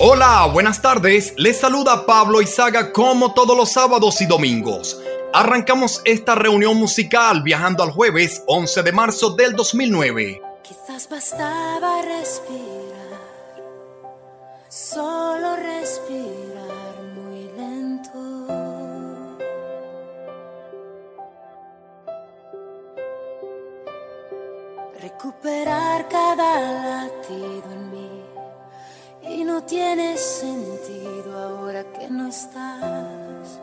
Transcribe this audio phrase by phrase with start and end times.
[0.00, 1.34] Hola, buenas tardes.
[1.36, 4.96] Les saluda Pablo Izaga como todos los sábados y domingos.
[5.32, 10.40] Arrancamos esta reunión musical viajando al jueves 11 de marzo del 2009.
[10.62, 13.18] Quizás bastaba respirar,
[14.68, 18.46] solo respirar muy lento.
[25.00, 28.07] Recuperar cada latido en mí
[29.30, 33.60] y no tiene sentido ahora que no estás.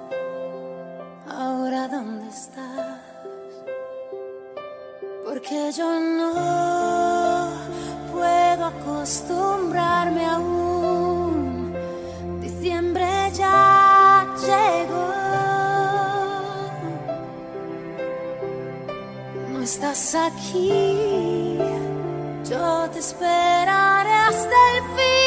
[1.28, 3.00] Ahora dónde estás.
[5.26, 7.52] Porque yo no
[8.12, 11.74] puedo acostumbrarme aún.
[12.42, 15.14] Diciembre ya llegó.
[19.52, 21.58] No estás aquí.
[22.50, 25.25] Yo te esperaré hasta el fin.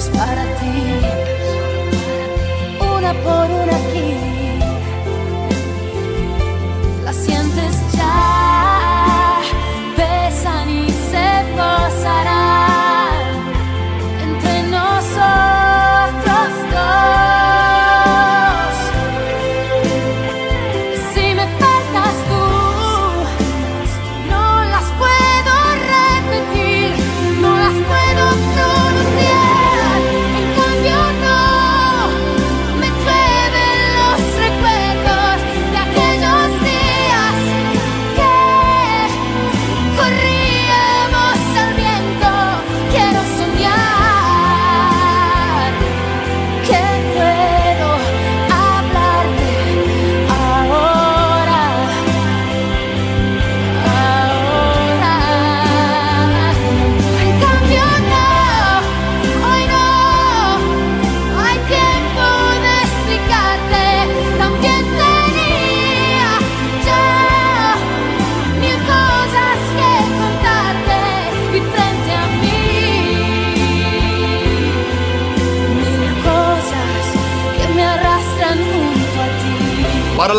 [0.00, 0.59] Son todas para ti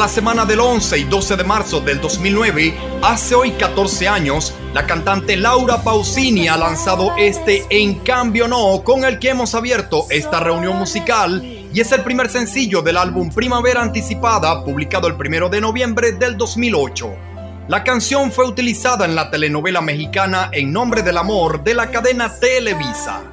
[0.02, 2.74] la semana del 11 y 12 de marzo del 2009,
[3.04, 9.06] hace hoy 14 años, la cantante Laura Pausini ha lanzado este En cambio no, con
[9.06, 13.84] el que hemos abierto esta reunión musical y es el primer sencillo del álbum Primavera
[13.84, 17.16] Anticipada, publicado el 1 de noviembre del 2008.
[17.68, 22.40] La canción fue utilizada en la telenovela mexicana En Nombre del Amor de la cadena
[22.40, 23.31] Televisa.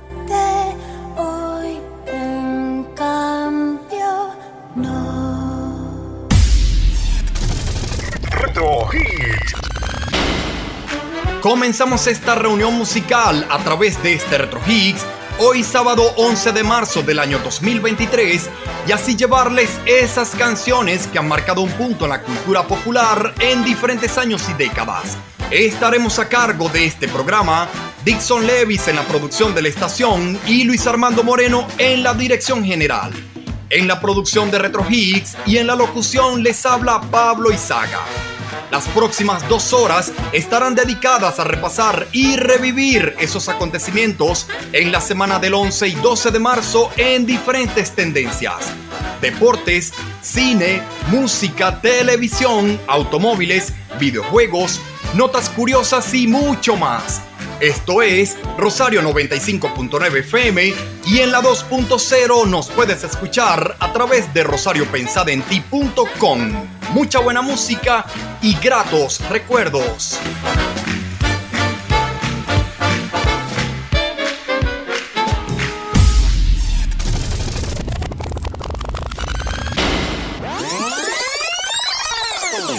[11.40, 15.02] Comenzamos esta reunión musical a través de este Retro Hits
[15.38, 18.50] hoy sábado 11 de marzo del año 2023
[18.88, 23.62] y así llevarles esas canciones que han marcado un punto en la cultura popular en
[23.62, 25.17] diferentes años y décadas.
[25.52, 27.69] Estaremos a cargo de este programa
[28.05, 32.64] Dixon Levis en la producción de la estación y Luis Armando Moreno en la dirección
[32.64, 33.12] general.
[33.70, 38.00] En la producción de Retro Hits y en la locución les habla Pablo Izaga.
[38.70, 45.38] Las próximas dos horas estarán dedicadas a repasar y revivir esos acontecimientos en la semana
[45.38, 48.67] del 11 y 12 de marzo en diferentes tendencias.
[49.23, 54.82] Deportes, cine, música, televisión, automóviles, videojuegos,
[55.15, 57.23] notas curiosas y mucho más.
[57.61, 60.75] Esto es Rosario 95.9 FM
[61.06, 66.78] y en la 2.0 nos puedes escuchar a través de rosariopensadenti.com.
[66.90, 68.05] Mucha buena música
[68.40, 70.19] y gratos recuerdos.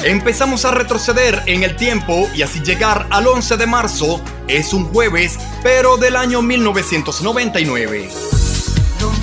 [0.03, 4.21] Empezamos a retroceder en el tiempo y así llegar al 11 de marzo.
[4.47, 8.09] Es un jueves, pero del año 1999.
[8.99, 9.19] los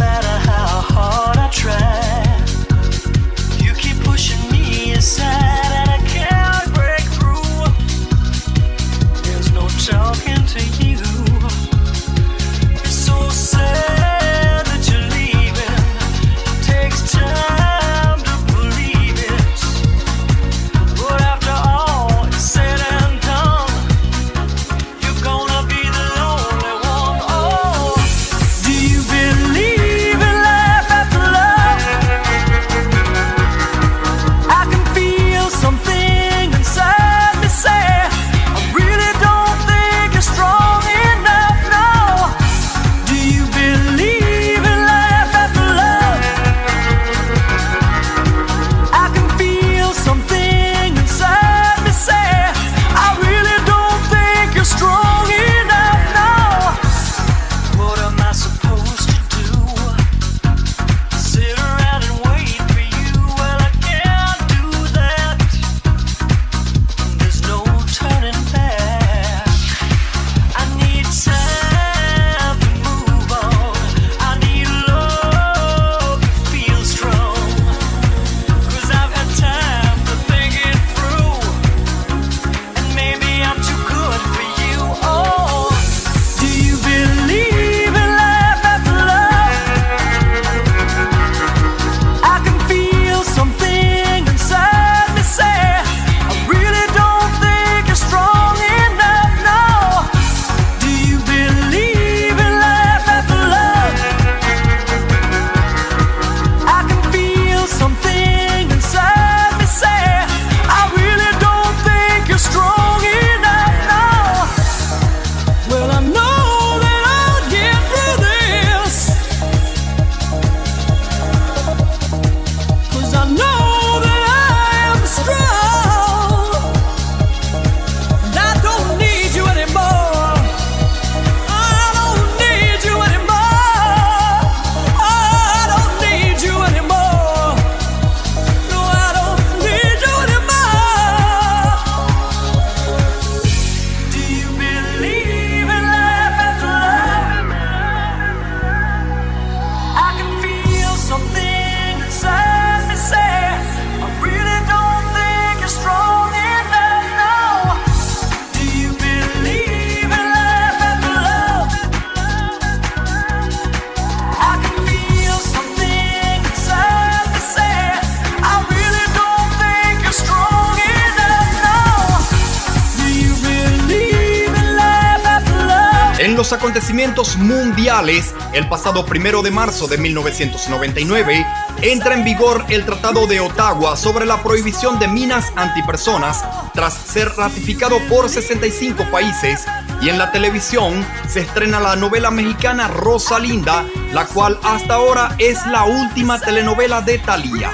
[177.38, 181.46] mundiales, el pasado primero de marzo de 1999,
[181.80, 186.44] entra en vigor el Tratado de Ottawa sobre la prohibición de minas antipersonas
[186.74, 189.64] tras ser ratificado por 65 países
[190.02, 195.66] y en la televisión se estrena la novela mexicana Rosalinda, la cual hasta ahora es
[195.66, 197.72] la última telenovela de Thalía.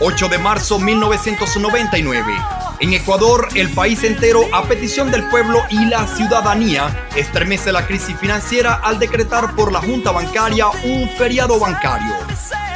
[0.00, 2.51] 8 de marzo 1999.
[2.82, 8.16] En Ecuador, el país entero, a petición del pueblo y la ciudadanía, estremece la crisis
[8.18, 12.12] financiera al decretar por la Junta Bancaria un feriado bancario.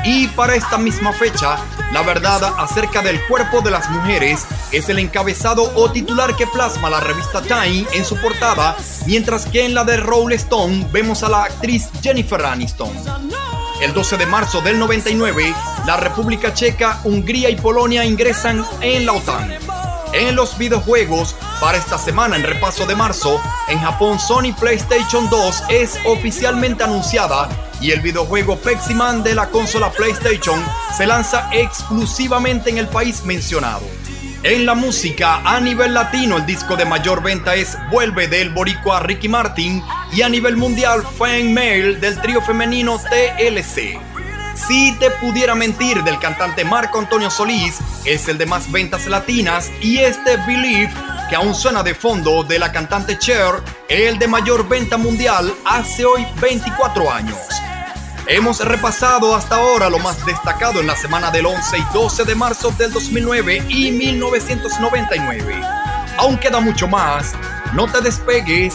[0.05, 1.57] Y para esta misma fecha,
[1.93, 6.89] la verdad acerca del cuerpo de las mujeres es el encabezado o titular que plasma
[6.89, 8.77] la revista Time en su portada,
[9.09, 12.93] mientras que en la de Rolling Stone vemos a la actriz Jennifer Aniston.
[13.83, 15.53] El 12 de marzo del 99,
[15.85, 19.56] la República Checa, Hungría y Polonia ingresan en la OTAN.
[20.19, 25.65] En los videojuegos, para esta semana en repaso de marzo, en Japón Sony PlayStation 2
[25.69, 27.51] es oficialmente anunciada
[27.83, 30.59] y el videojuego Peximan de la consola PlayStation
[30.97, 33.83] se lanza exclusivamente en el país mencionado.
[34.43, 39.01] En la música, a nivel latino, el disco de mayor venta es Vuelve del boricua
[39.01, 39.83] Ricky Martin
[40.15, 44.16] y a nivel mundial, Fan Mail del trío femenino TLC.
[44.57, 49.71] Si te pudiera mentir del cantante Marco Antonio Solís, es el de más ventas latinas
[49.83, 50.93] y este Believe
[51.29, 56.05] que aún suena de fondo de la cantante Cher, el de mayor venta mundial, hace
[56.05, 57.37] hoy 24 años.
[58.27, 62.35] Hemos repasado hasta ahora lo más destacado en la semana del 11 y 12 de
[62.35, 65.61] marzo del 2009 y 1999.
[66.17, 67.35] Aún queda mucho más,
[67.75, 68.75] no te despegues.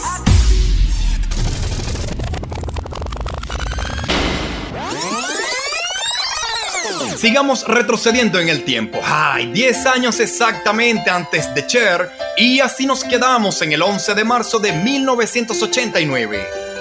[7.22, 8.98] Sigamos retrocediendo en el tiempo.
[9.04, 14.24] Ay, 10 años exactamente antes de Cher y así nos quedamos en el 11 de
[14.24, 16.71] marzo de 1989.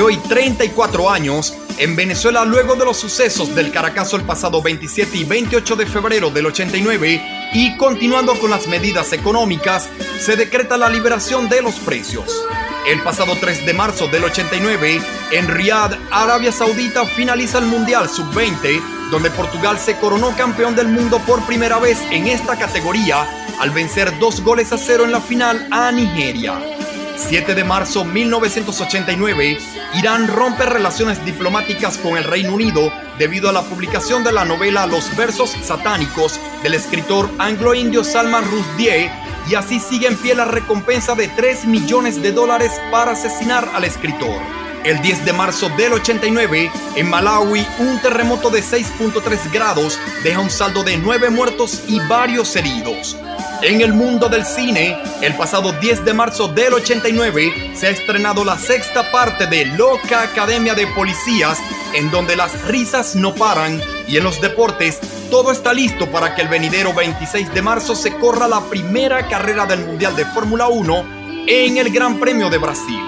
[0.00, 5.24] Hoy 34 años, en Venezuela luego de los sucesos del Caracazo el pasado 27 y
[5.24, 9.88] 28 de febrero del 89 y continuando con las medidas económicas,
[10.20, 12.44] se decreta la liberación de los precios.
[12.86, 15.00] El pasado 3 de marzo del 89,
[15.32, 21.20] en Riyadh, Arabia Saudita finaliza el Mundial Sub-20, donde Portugal se coronó campeón del mundo
[21.26, 23.26] por primera vez en esta categoría
[23.58, 26.75] al vencer dos goles a cero en la final a Nigeria.
[27.16, 29.58] 7 de marzo 1989,
[29.94, 34.86] Irán rompe relaciones diplomáticas con el Reino Unido debido a la publicación de la novela
[34.86, 39.10] Los versos satánicos del escritor anglo-indio Salman Rushdie
[39.48, 43.84] y así sigue en pie la recompensa de 3 millones de dólares para asesinar al
[43.84, 44.40] escritor.
[44.84, 50.50] El 10 de marzo del 89, en Malawi, un terremoto de 6.3 grados deja un
[50.50, 53.16] saldo de 9 muertos y varios heridos.
[53.62, 58.44] En el mundo del cine, el pasado 10 de marzo del 89 se ha estrenado
[58.44, 61.58] la sexta parte de Loca Academia de Policías,
[61.94, 66.42] en donde las risas no paran y en los deportes todo está listo para que
[66.42, 71.44] el venidero 26 de marzo se corra la primera carrera del Mundial de Fórmula 1
[71.46, 73.00] en el Gran Premio de Brasil.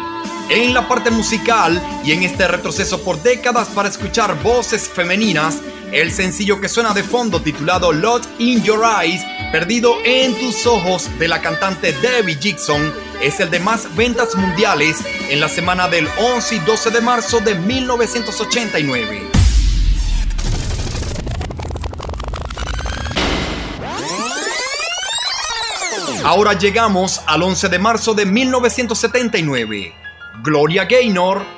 [0.49, 5.59] En la parte musical y en este retroceso por décadas para escuchar voces femeninas,
[5.93, 11.09] el sencillo que suena de fondo titulado Lot in Your Eyes, perdido en tus ojos
[11.19, 14.99] de la cantante Debbie Jackson, es el de más ventas mundiales
[15.31, 19.29] en la semana del 11 y 12 de marzo de 1989.
[26.25, 29.95] Ahora llegamos al 11 de marzo de 1979.
[30.43, 31.58] Gloria Gaynor.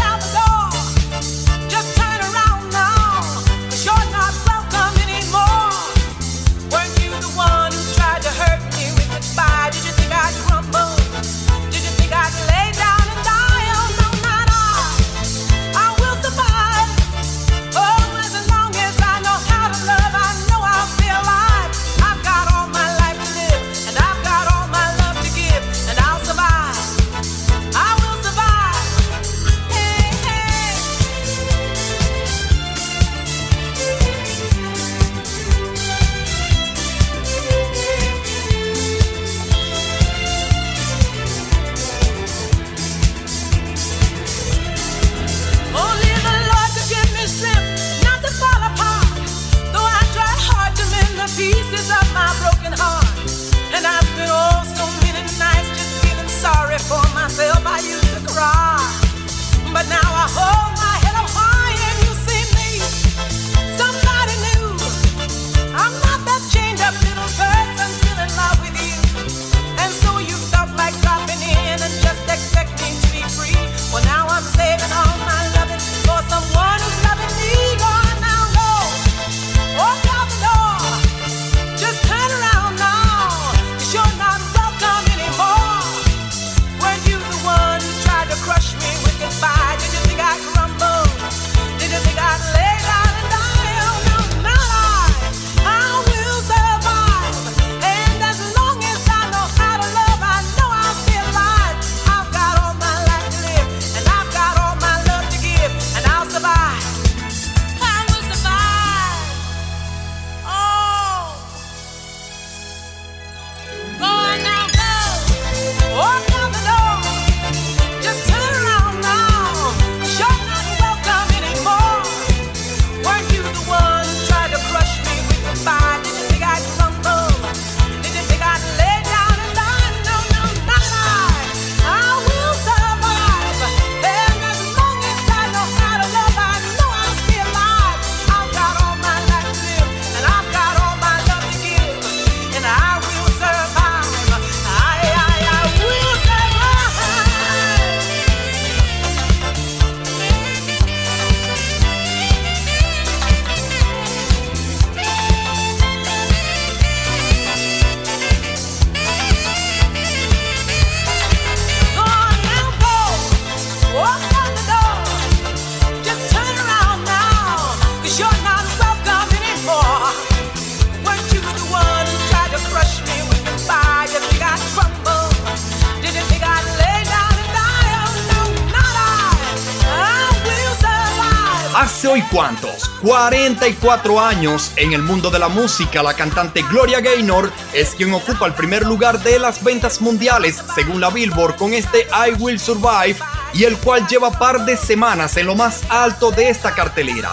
[183.61, 188.47] 44 años en el mundo de la música, la cantante Gloria Gaynor es quien ocupa
[188.47, 193.17] el primer lugar de las ventas mundiales según la Billboard con este I Will Survive
[193.53, 197.29] y el cual lleva par de semanas en lo más alto de esta cartelera.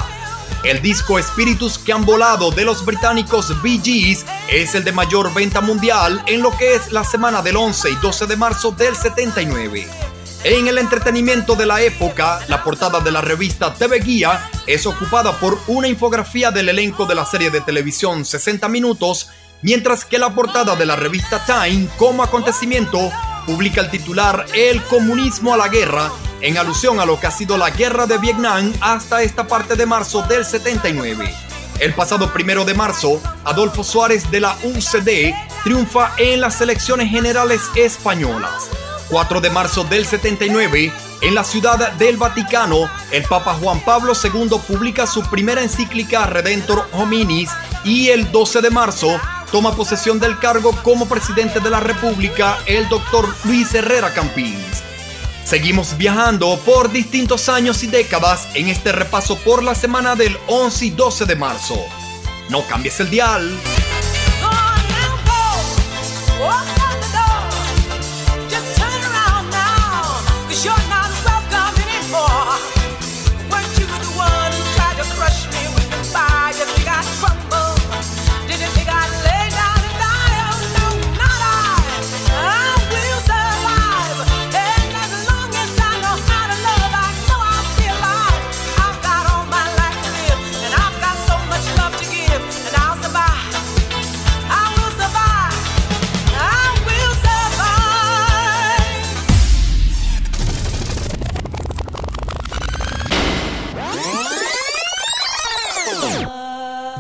[0.65, 5.33] El disco Espíritus que han volado de los británicos Bee Gees es el de mayor
[5.33, 8.95] venta mundial en lo que es la semana del 11 y 12 de marzo del
[8.95, 9.89] 79.
[10.45, 15.41] En el entretenimiento de la época, la portada de la revista TV Guía es ocupada
[15.41, 19.31] por una infografía del elenco de la serie de televisión 60 Minutos,
[19.63, 23.11] mientras que la portada de la revista Time, como acontecimiento,
[23.47, 27.57] publica el titular El comunismo a la guerra, en alusión a lo que ha sido
[27.57, 31.35] la guerra de Vietnam hasta esta parte de marzo del 79.
[31.81, 35.33] El pasado primero de marzo, Adolfo Suárez de la UCD
[35.65, 38.69] triunfa en las elecciones generales españolas.
[39.09, 44.51] 4 de marzo del 79, en la ciudad del Vaticano, el Papa Juan Pablo II
[44.67, 47.51] publica su primera encíclica Redentor Hominis
[47.85, 52.89] y el 12 de marzo toma posesión del cargo como presidente de la República el
[52.89, 54.83] doctor Luis Herrera Campins.
[55.45, 60.85] Seguimos viajando por distintos años y décadas en este repaso por la semana del 11
[60.87, 61.79] y 12 de marzo.
[62.51, 63.51] No cambies el dial.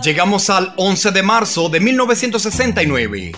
[0.08, 3.32] Llegamos al 11 de marzo de 1969.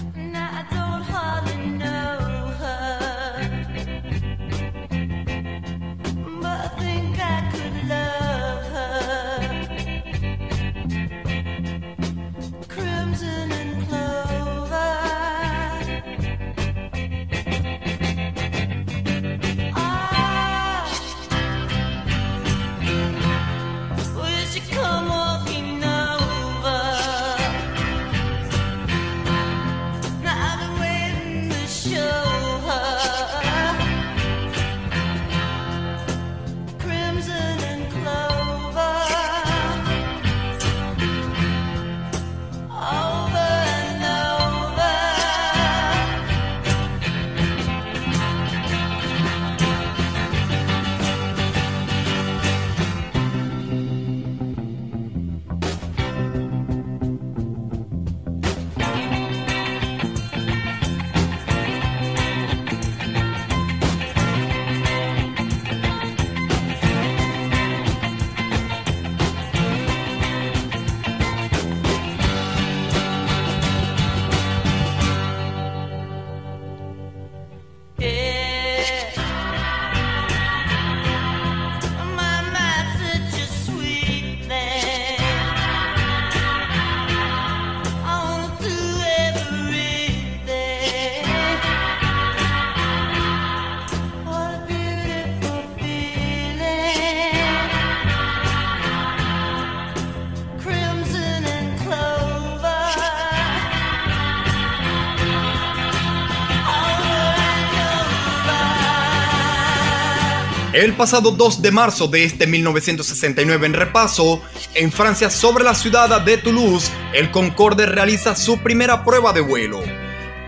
[110.81, 114.41] El pasado 2 de marzo de este 1969 en repaso,
[114.73, 119.83] en Francia sobre la ciudad de Toulouse, el Concorde realiza su primera prueba de vuelo.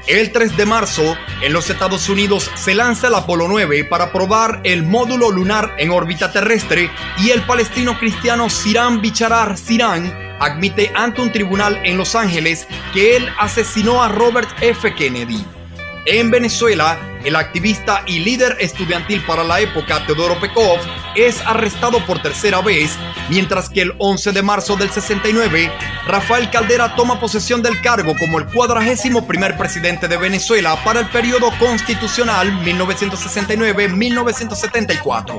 [0.06, 4.62] El 3 de marzo, en los Estados Unidos se lanza el Apolo 9 para probar
[4.64, 11.20] el módulo lunar en órbita terrestre y el palestino cristiano Siran Bicharar Siran admite ante
[11.20, 14.94] un tribunal en Los Ángeles que él asesinó a Robert F.
[14.94, 15.44] Kennedy.
[16.04, 20.80] En Venezuela, el activista y líder estudiantil para la época Teodoro Pekov
[21.14, 25.70] es arrestado por tercera vez, mientras que el 11 de marzo del 69,
[26.08, 31.08] Rafael Caldera toma posesión del cargo como el cuadragésimo primer presidente de Venezuela para el
[31.08, 35.38] periodo constitucional 1969-1974.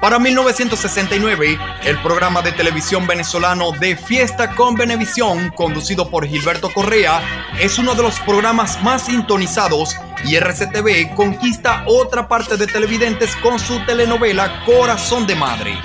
[0.00, 7.22] Para 1969, el programa de televisión venezolano De Fiesta con Venevisión, conducido por Gilberto Correa,
[7.58, 13.58] es uno de los programas más sintonizados y RCTV conquista otra parte de televidentes con
[13.58, 15.78] su telenovela Corazón de Madre.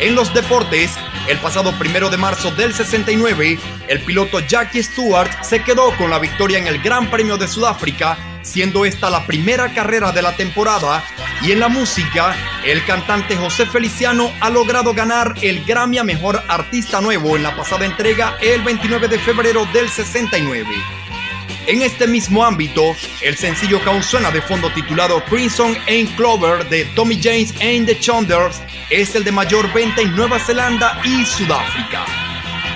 [0.00, 0.90] En los deportes,
[1.28, 6.18] el pasado primero de marzo del 69, el piloto Jackie Stewart se quedó con la
[6.18, 11.04] victoria en el Gran Premio de Sudáfrica siendo esta la primera carrera de la temporada,
[11.42, 16.42] y en la música, el cantante José Feliciano ha logrado ganar el Grammy a Mejor
[16.48, 20.66] Artista Nuevo en la pasada entrega el 29 de febrero del 69.
[21.66, 26.68] En este mismo ámbito, el sencillo que aún suena de fondo titulado Crimson and Clover
[26.68, 31.24] de Tommy James and the Chonders es el de mayor venta en Nueva Zelanda y
[31.24, 32.25] Sudáfrica.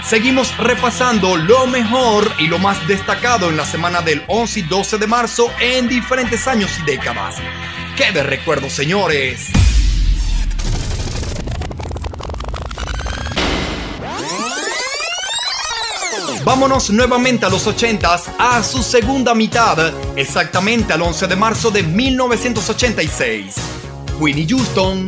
[0.05, 4.99] Seguimos repasando lo mejor y lo más destacado en la semana del 11 y 12
[4.99, 7.37] de marzo en diferentes años y décadas.
[7.97, 9.51] ¡Qué de recuerdo, señores!
[16.45, 21.83] Vámonos nuevamente a los 80s, a su segunda mitad, exactamente al 11 de marzo de
[21.83, 23.55] 1986.
[24.19, 25.07] Winnie Houston.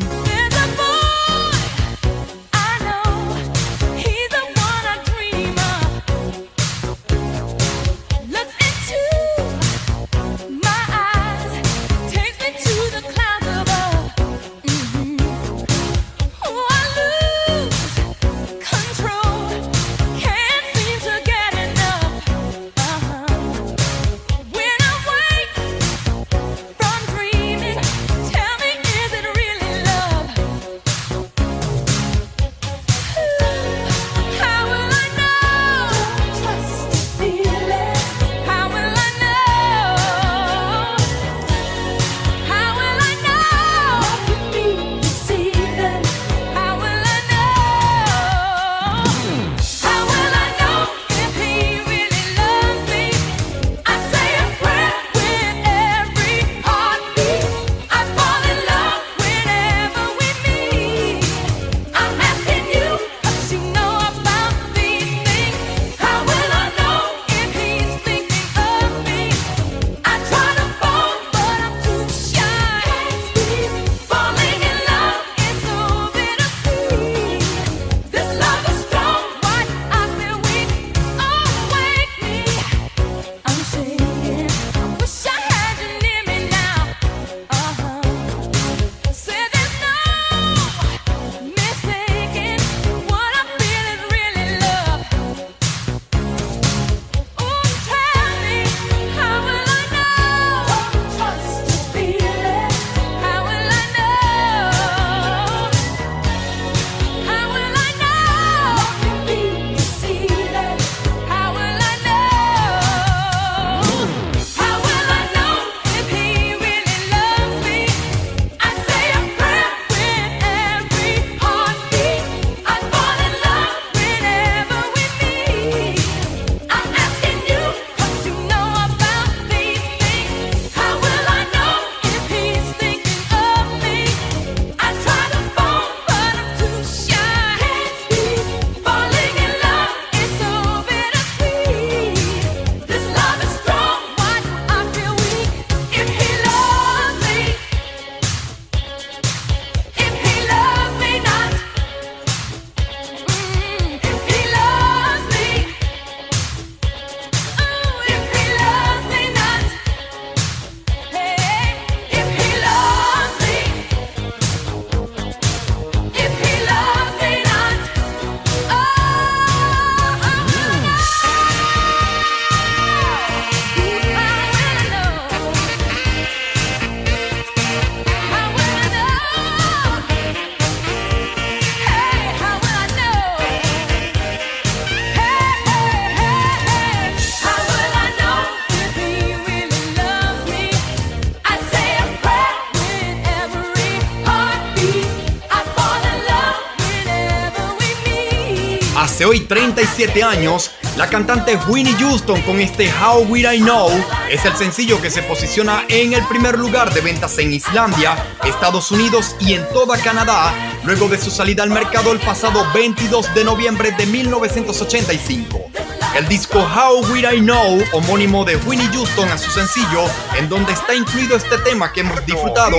[199.83, 203.91] 37 años, la cantante Winnie Houston con este How Will I Know
[204.31, 208.93] es el sencillo que se posiciona en el primer lugar de ventas en Islandia, Estados
[208.93, 213.43] Unidos y en toda Canadá, luego de su salida al mercado el pasado 22 de
[213.43, 215.73] noviembre de 1985.
[216.15, 220.05] El disco How Will I Know, homónimo de Winnie Houston a su sencillo,
[220.39, 222.77] en donde está incluido este tema que hemos disfrutado,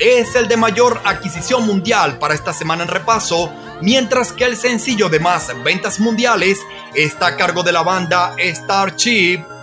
[0.00, 5.08] es el de mayor adquisición mundial para esta semana en repaso, mientras que el sencillo
[5.08, 6.58] de más ventas mundiales
[6.94, 9.55] está a cargo de la banda Starship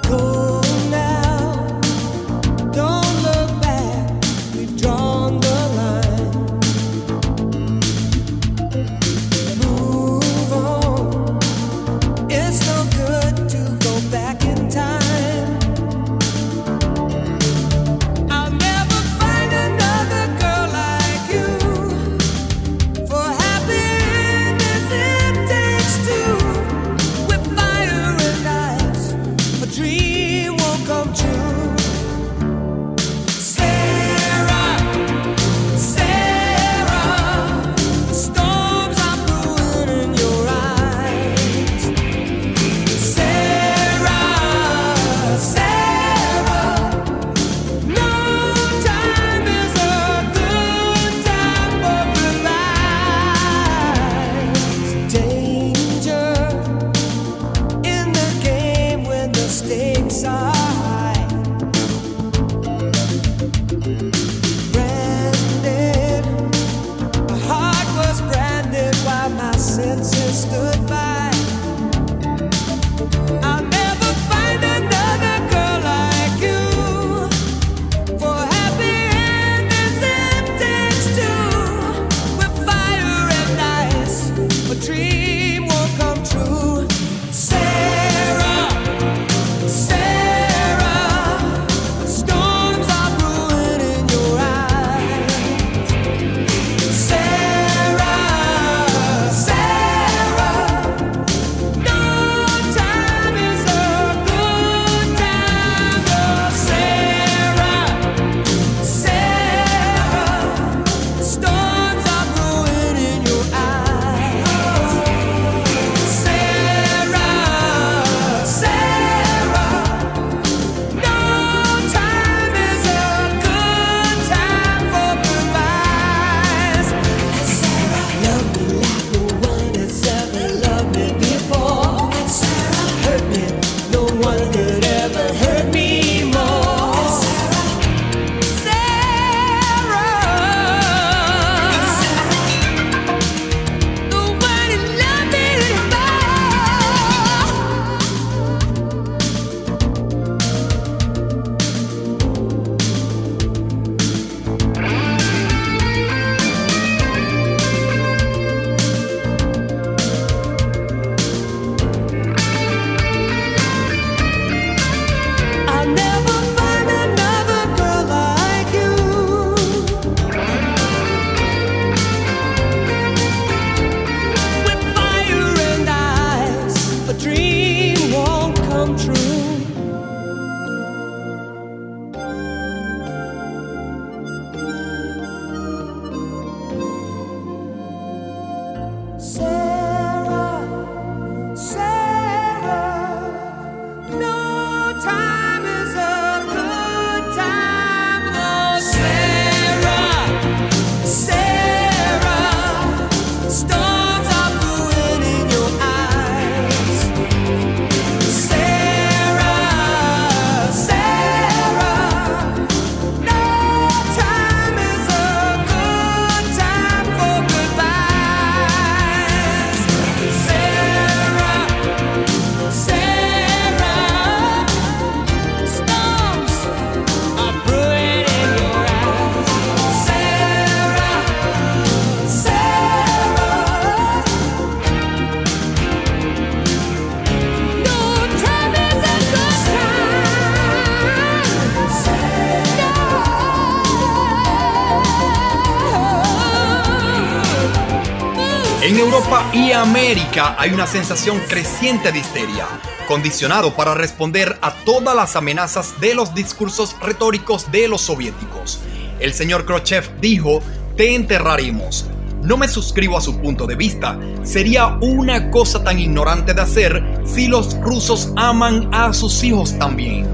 [249.83, 252.65] América hay una sensación creciente de histeria,
[253.05, 258.79] condicionado para responder a todas las amenazas de los discursos retóricos de los soviéticos.
[259.19, 260.61] El señor Khrushchev dijo,
[260.95, 262.05] te enterraremos.
[262.41, 264.17] No me suscribo a su punto de vista.
[264.43, 270.25] Sería una cosa tan ignorante de hacer si los rusos aman a sus hijos también.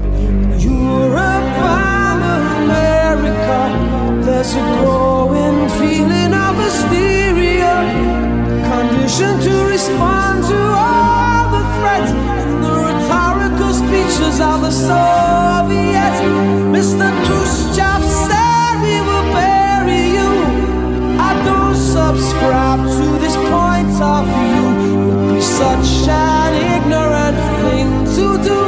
[8.88, 16.18] To respond to all the threats and the rhetorical speeches of the Soviets.
[16.74, 17.08] Mr.
[17.24, 20.32] Khrushchev said we will bury you.
[21.18, 24.66] I don't subscribe to this point of view.
[24.86, 28.60] It would be such an ignorant thing to do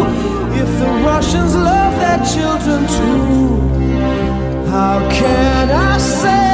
[0.61, 4.71] if the Russians love their children too.
[4.71, 6.52] How can I save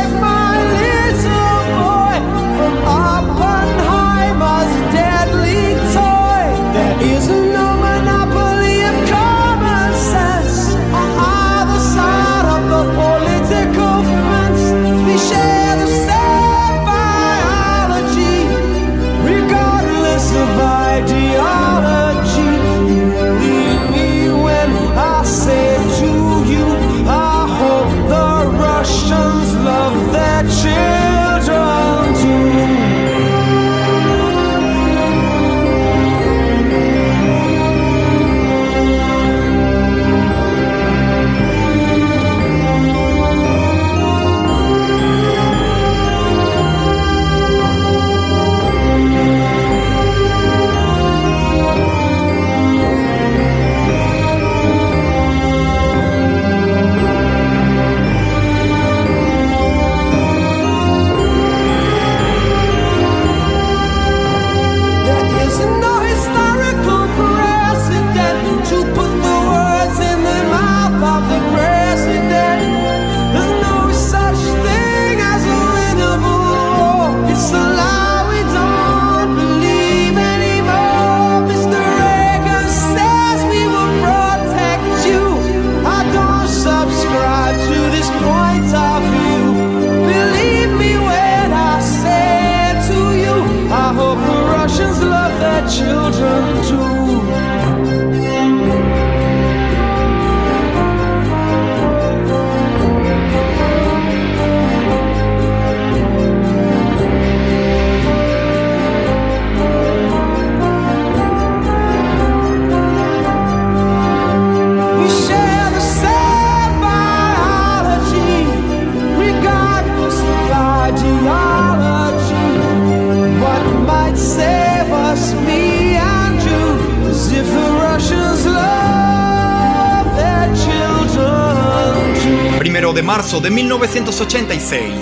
[133.09, 134.93] marzo de 1986.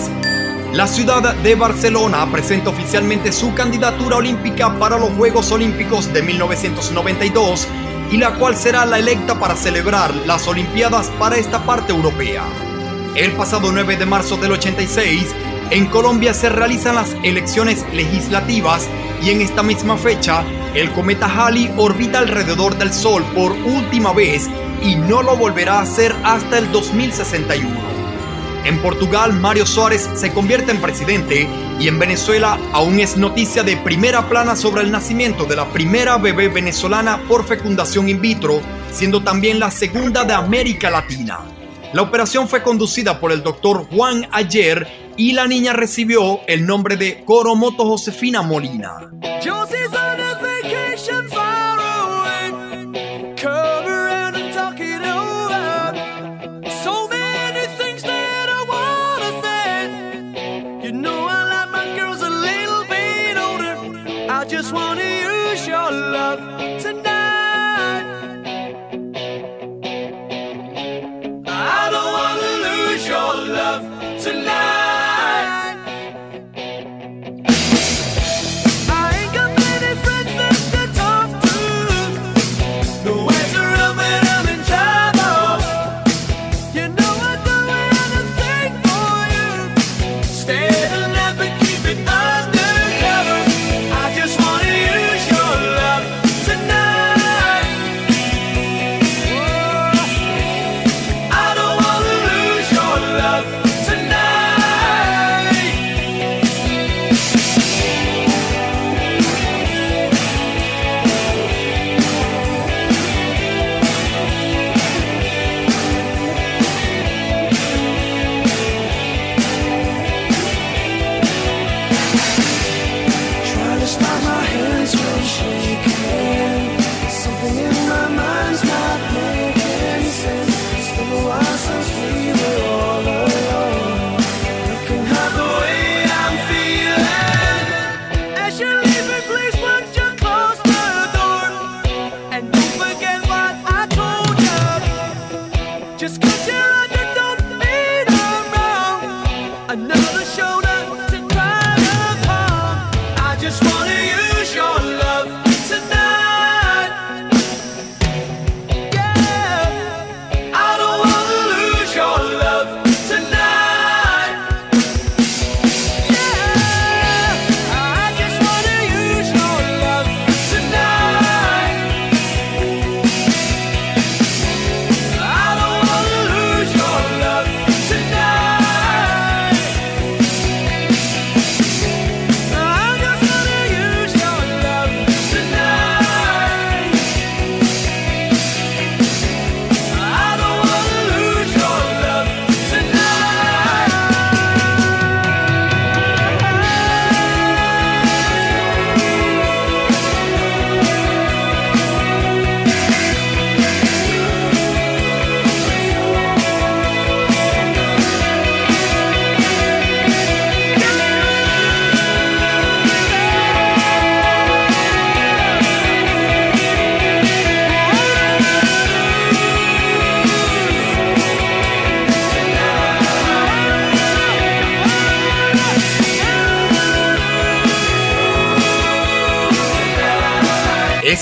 [0.74, 7.66] La ciudad de Barcelona presenta oficialmente su candidatura olímpica para los Juegos Olímpicos de 1992
[8.12, 12.44] y la cual será la electa para celebrar las Olimpiadas para esta parte europea.
[13.16, 15.34] El pasado 9 de marzo del 86,
[15.70, 18.88] en Colombia se realizan las elecciones legislativas
[19.20, 20.44] y en esta misma fecha,
[20.74, 24.48] el cometa Halley orbita alrededor del Sol por última vez
[24.80, 27.95] y no lo volverá a hacer hasta el 2061.
[28.66, 31.48] En Portugal, Mario Suárez se convierte en presidente
[31.78, 36.18] y en Venezuela aún es noticia de primera plana sobre el nacimiento de la primera
[36.18, 38.60] bebé venezolana por fecundación in vitro,
[38.90, 41.38] siendo también la segunda de América Latina.
[41.92, 46.96] La operación fue conducida por el doctor Juan Ayer y la niña recibió el nombre
[46.96, 49.12] de Coromoto Josefina Molina.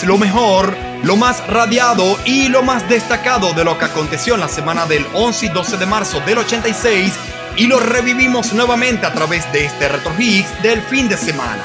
[0.05, 4.49] Lo mejor, lo más radiado y lo más destacado de lo que aconteció en la
[4.49, 7.13] semana del 11 y 12 de marzo del 86
[7.57, 10.13] y lo revivimos nuevamente a través de este Retro
[10.63, 11.65] del fin de semana.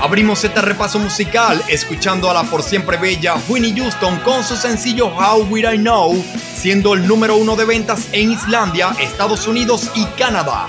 [0.00, 5.06] Abrimos este repaso musical escuchando a la por siempre bella Winnie Houston con su sencillo
[5.06, 6.22] How Will I Know,
[6.54, 10.68] siendo el número uno de ventas en Islandia, Estados Unidos y Canadá.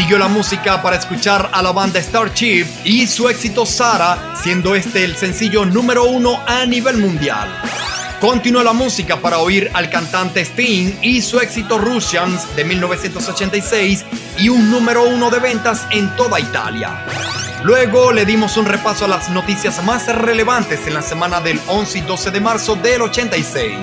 [0.00, 5.04] Siguió la música para escuchar a la banda Starship y su éxito Sara, siendo este
[5.04, 7.54] el sencillo número uno a nivel mundial.
[8.18, 14.06] Continuó la música para oír al cantante Sting y su éxito Russians de 1986
[14.38, 17.04] y un número uno de ventas en toda Italia.
[17.62, 21.98] Luego le dimos un repaso a las noticias más relevantes en la semana del 11
[21.98, 23.76] y 12 de marzo del 86.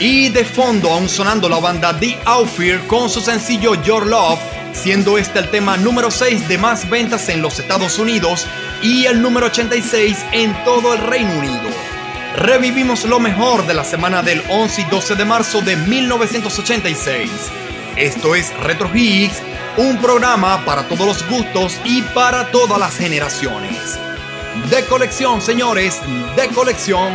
[0.00, 5.16] Y de fondo aún sonando la banda The Outfear con su sencillo Your Love siendo
[5.18, 8.46] este el tema número 6 de más ventas en los Estados Unidos
[8.82, 11.62] y el número 86 en todo el Reino Unido.
[12.36, 17.30] Revivimos lo mejor de la semana del 11 y 12 de marzo de 1986.
[17.96, 19.42] Esto es Retro Hits,
[19.78, 23.98] un programa para todos los gustos y para todas las generaciones.
[24.70, 26.00] De colección, señores,
[26.36, 27.14] de colección.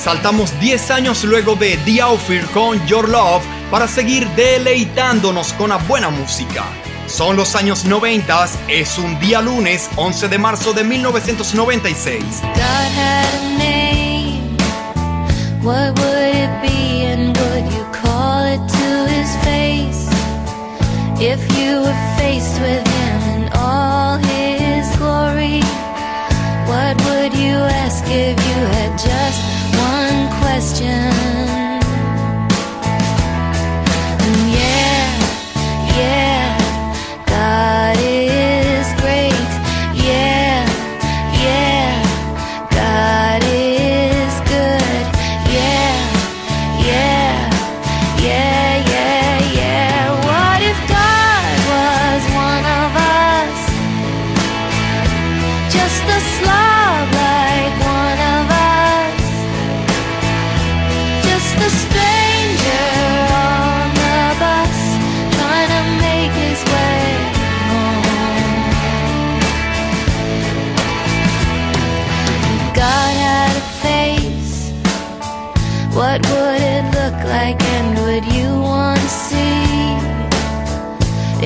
[0.00, 5.76] Saltamos 10 años luego de The Outfit con Your Love para seguir deleitándonos con la
[5.76, 6.64] buena música.
[7.06, 12.24] Son los años 90, es un día lunes 11 de marzo de 1996.
[12.40, 14.56] God had a name.
[15.62, 17.90] What would it be and would you
[30.40, 31.39] question.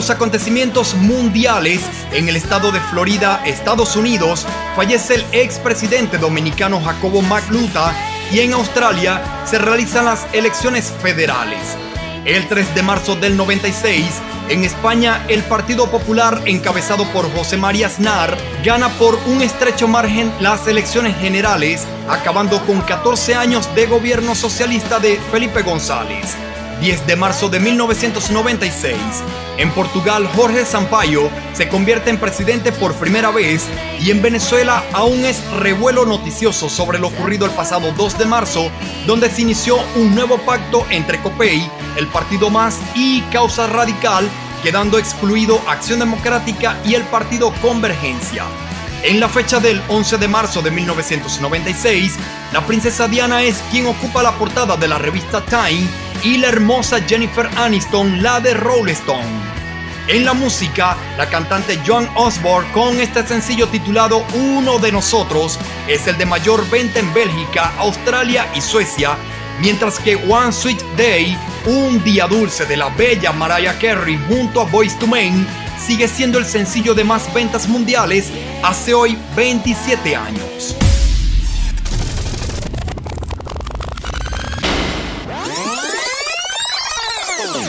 [0.00, 1.82] los acontecimientos mundiales,
[2.14, 7.94] en el estado de Florida, Estados Unidos, fallece el expresidente dominicano Jacobo Magluta
[8.32, 11.76] y en Australia se realizan las elecciones federales.
[12.24, 14.06] El 3 de marzo del 96,
[14.48, 20.32] en España, el Partido Popular, encabezado por José María Aznar, gana por un estrecho margen
[20.40, 26.38] las elecciones generales, acabando con 14 años de gobierno socialista de Felipe González.
[26.80, 28.96] 10 de marzo de 1996.
[29.58, 33.66] En Portugal, Jorge Sampaio se convierte en presidente por primera vez
[34.00, 38.70] y en Venezuela aún es revuelo noticioso sobre lo ocurrido el pasado 2 de marzo,
[39.06, 44.26] donde se inició un nuevo pacto entre COPEI, el Partido Más y Causa Radical,
[44.62, 48.44] quedando excluido Acción Democrática y el Partido Convergencia.
[49.02, 52.16] En la fecha del 11 de marzo de 1996,
[52.52, 57.00] la princesa Diana es quien ocupa la portada de la revista Time y la hermosa
[57.00, 59.50] Jennifer Aniston la de Rolling Stone.
[60.08, 66.06] En la música, la cantante Joan Osborne con este sencillo titulado Uno de nosotros es
[66.06, 69.16] el de mayor venta en Bélgica, Australia y Suecia,
[69.60, 74.64] mientras que One Sweet Day, un día dulce de la bella Mariah Carey junto a
[74.64, 75.46] Boys to Men,
[75.78, 78.30] sigue siendo el sencillo de más ventas mundiales
[78.62, 80.79] hace hoy 27 años.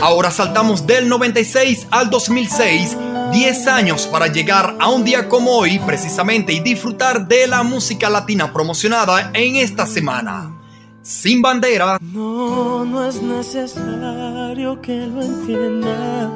[0.01, 2.97] Ahora saltamos del 96 al 2006,
[3.33, 8.09] 10 años para llegar a un día como hoy precisamente y disfrutar de la música
[8.09, 10.57] latina promocionada en esta semana.
[11.03, 11.99] Sin bandera.
[12.01, 16.31] No, no es necesario que lo entienda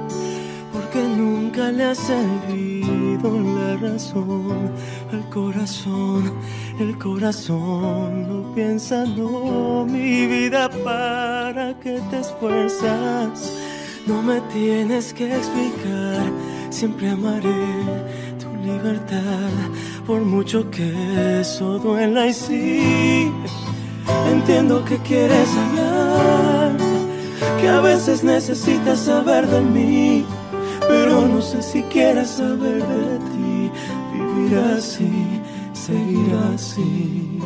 [0.71, 4.71] porque nunca le ha servido la razón
[5.11, 6.33] al corazón.
[6.79, 13.53] El corazón no piensa, no, mi vida, para que te esfuerzas.
[14.05, 16.25] No me tienes que explicar,
[16.69, 17.65] siempre amaré
[18.39, 19.51] tu libertad,
[20.05, 23.31] por mucho que eso duela y sí.
[24.31, 26.77] Entiendo que quieres hablar,
[27.59, 30.25] que a veces necesitas saber de mí
[30.87, 33.71] pero no sé si quieres saber de ti.
[34.13, 35.41] Vivir así,
[35.85, 37.39] seguir así,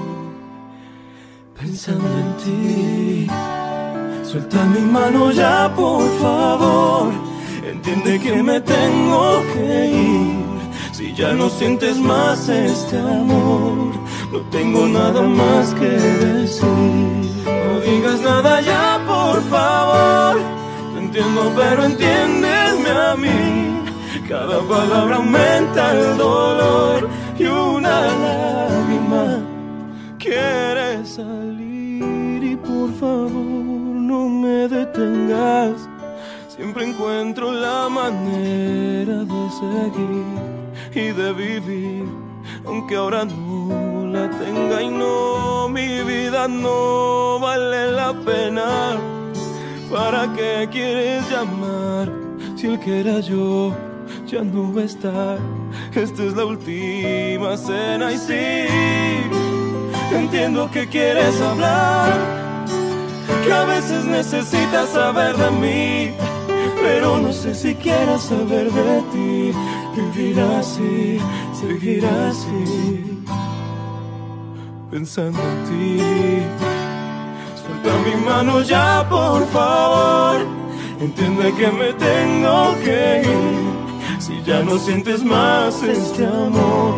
[1.60, 3.28] pensando en ti.
[4.24, 7.12] Suelta mi mano ya, por favor.
[7.72, 10.38] Entiende que me tengo que ir.
[10.94, 13.92] Si ya no sientes más este amor,
[14.32, 15.90] no tengo nada más que
[16.26, 17.10] decir.
[17.46, 20.36] No digas nada ya, por favor.
[20.94, 22.52] Te entiendo, pero entiende
[23.10, 23.40] a mí.
[24.30, 29.40] Cada palabra aumenta el dolor y una lágrima
[30.18, 35.88] quiere salir y por favor no me detengas.
[36.50, 40.26] Siempre encuentro la manera de seguir
[40.94, 42.06] y de vivir,
[42.66, 48.98] aunque ahora no la tenga y no, mi vida no vale la pena.
[49.90, 52.12] ¿Para qué quieres llamar?
[52.58, 53.74] Si el que era yo
[54.32, 55.40] ya no va a estar,
[55.96, 58.68] esta es la última cena y sí,
[60.12, 62.12] entiendo que quieres hablar,
[63.44, 66.12] que a veces necesitas saber de mí,
[66.82, 69.52] pero no sé si quieras saber de ti,
[69.96, 71.20] vivir así,
[71.60, 73.24] seguir así,
[74.92, 76.04] pensando en ti.
[77.62, 80.60] Suelta mi mano ya, por favor
[81.02, 83.69] Entiende que me tengo que ir.
[84.30, 86.98] Si ya no sientes más este amor,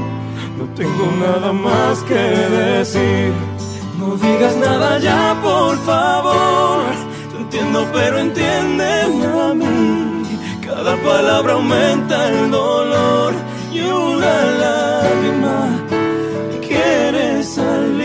[0.57, 3.31] no tengo nada más que decir.
[3.97, 6.83] No digas nada ya, por favor.
[7.31, 10.23] Te entiendo, pero entiéndeme a mí.
[10.61, 13.33] Cada palabra aumenta el dolor
[13.71, 15.79] y una lágrima
[16.67, 18.00] quiere salir.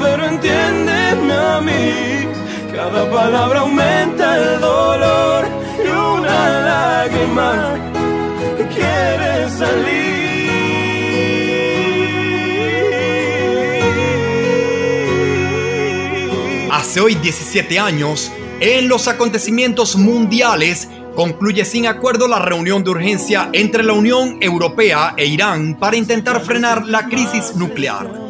[0.00, 2.26] pero entiéndeme a mí.
[2.74, 5.44] Cada palabra aumenta el dolor
[5.84, 7.74] y una lágrima
[8.74, 10.06] quiere salir.
[16.70, 23.48] Hace hoy 17 años, en los acontecimientos mundiales, concluye sin acuerdo la reunión de urgencia
[23.52, 28.25] entre la Unión Europea e Irán para intentar frenar la crisis nuclear.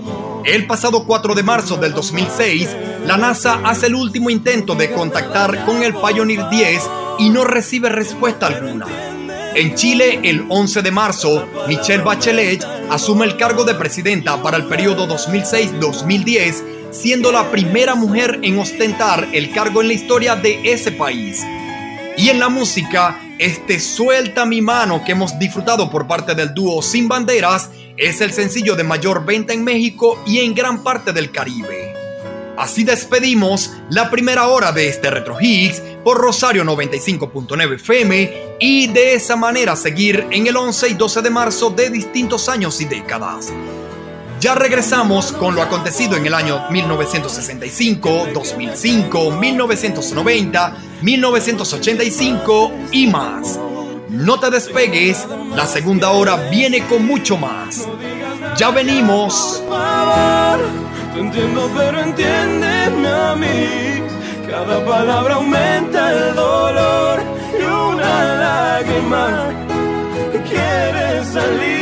[0.47, 2.69] El pasado 4 de marzo del 2006,
[3.05, 6.83] la NASA hace el último intento de contactar con el Pioneer 10
[7.19, 8.87] y no recibe respuesta alguna.
[9.57, 14.67] En Chile, el 11 de marzo, Michelle Bachelet asume el cargo de presidenta para el
[14.67, 20.93] periodo 2006-2010, siendo la primera mujer en ostentar el cargo en la historia de ese
[20.93, 21.43] país.
[22.17, 26.83] Y en la música, este Suelta mi mano que hemos disfrutado por parte del dúo
[26.83, 31.31] Sin Banderas es el sencillo de mayor venta en México y en gran parte del
[31.31, 31.95] Caribe.
[32.57, 39.15] Así despedimos la primera hora de este Retro Higgs por Rosario 95.9 FM y de
[39.15, 43.53] esa manera seguir en el 11 y 12 de marzo de distintos años y décadas.
[44.41, 53.59] Ya regresamos con lo acontecido en el año 1965, 2005, 1990, 1985 y más.
[54.09, 57.89] No te despegues, la segunda hora viene con mucho más.
[58.57, 59.63] Ya venimos.
[61.13, 64.03] Te entiendo, pero entiéndeme a mí.
[64.49, 67.21] Cada palabra aumenta el dolor
[67.59, 69.67] y una lágrima
[70.49, 71.76] quiere salir.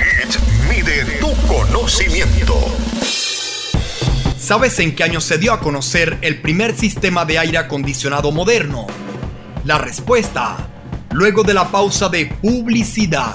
[0.00, 0.38] Hits
[0.68, 2.54] mide tu conocimiento.
[4.38, 8.86] ¿Sabes en qué año se dio a conocer el primer sistema de aire acondicionado moderno?
[9.64, 10.56] La respuesta,
[11.10, 13.34] luego de la pausa de publicidad.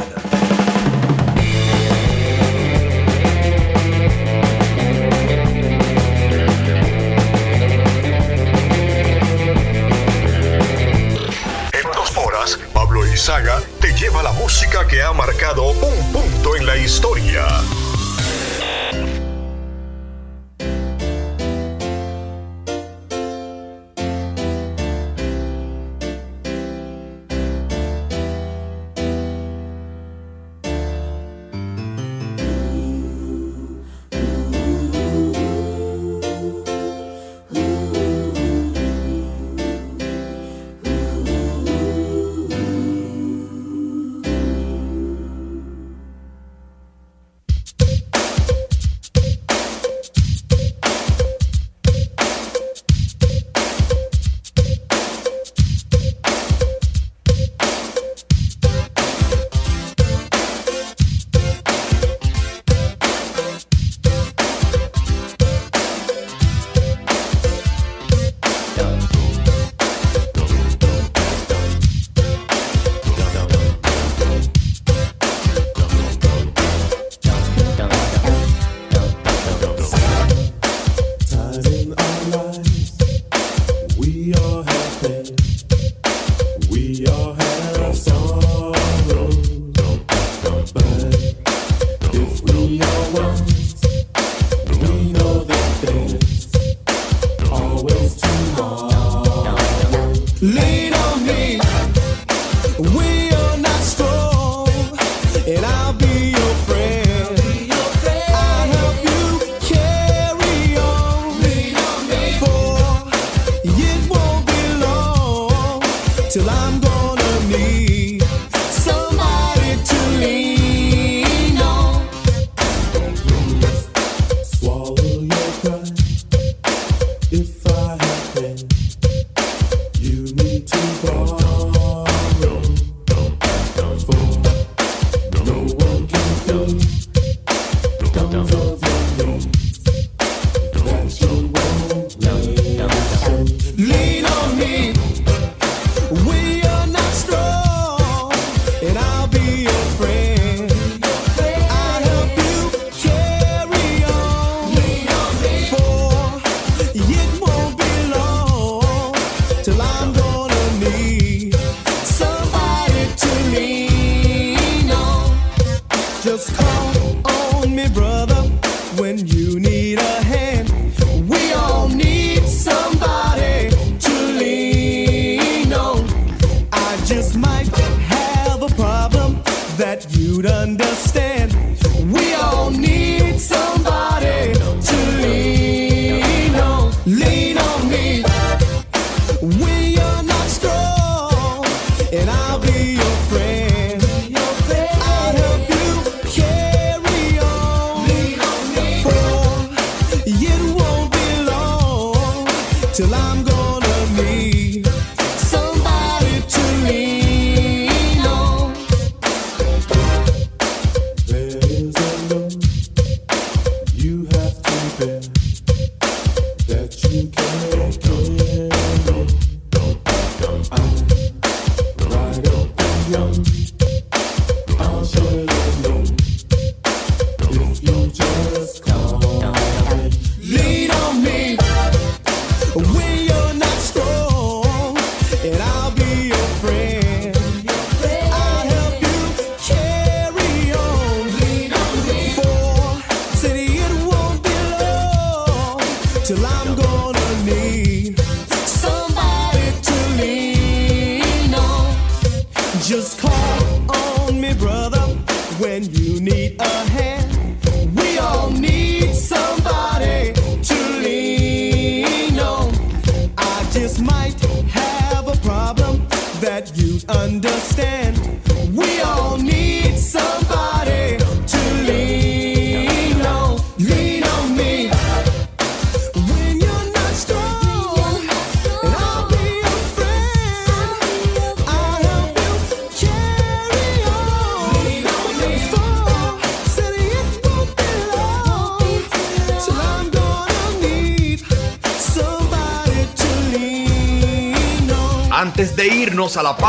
[14.46, 17.48] Música que ha marcado un punto en la historia.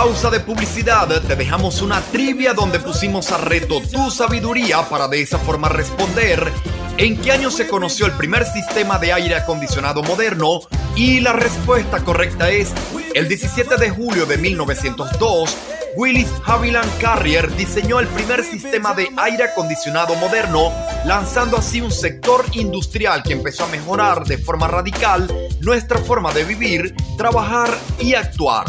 [0.07, 5.21] Pausa de publicidad, te dejamos una trivia donde pusimos a reto tu sabiduría para de
[5.21, 6.53] esa forma responder
[6.97, 10.61] en qué año se conoció el primer sistema de aire acondicionado moderno
[10.95, 12.73] y la respuesta correcta es
[13.15, 15.57] el 17 de julio de 1902.
[15.97, 20.71] Willis Haviland Carrier diseñó el primer sistema de aire acondicionado moderno,
[21.05, 25.29] lanzando así un sector industrial que empezó a mejorar de forma radical
[25.59, 28.67] nuestra forma de vivir, trabajar y actuar.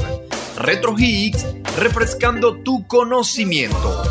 [0.58, 1.46] Retro Higgs,
[1.78, 4.02] refrescando tu conocimiento.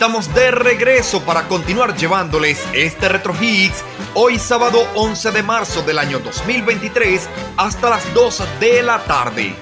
[0.00, 3.84] Estamos de regreso para continuar llevándoles este Retro Hits
[4.14, 7.28] hoy sábado 11 de marzo del año 2023
[7.58, 9.54] hasta las 2 de la tarde.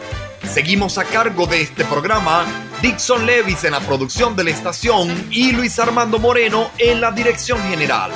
[0.49, 2.47] Seguimos a cargo de este programa
[2.81, 7.59] Dixon Levis en la producción de la estación y Luis Armando Moreno en la dirección
[7.63, 8.13] general.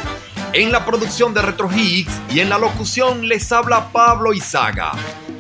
[0.53, 4.93] En la producción de Retro Hits y en la locución les habla Pablo Izaga.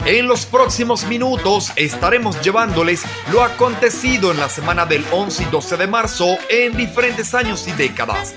[0.05, 5.76] En los próximos minutos estaremos llevándoles lo acontecido en la semana del 11 y 12
[5.76, 8.34] de marzo en diferentes años y décadas.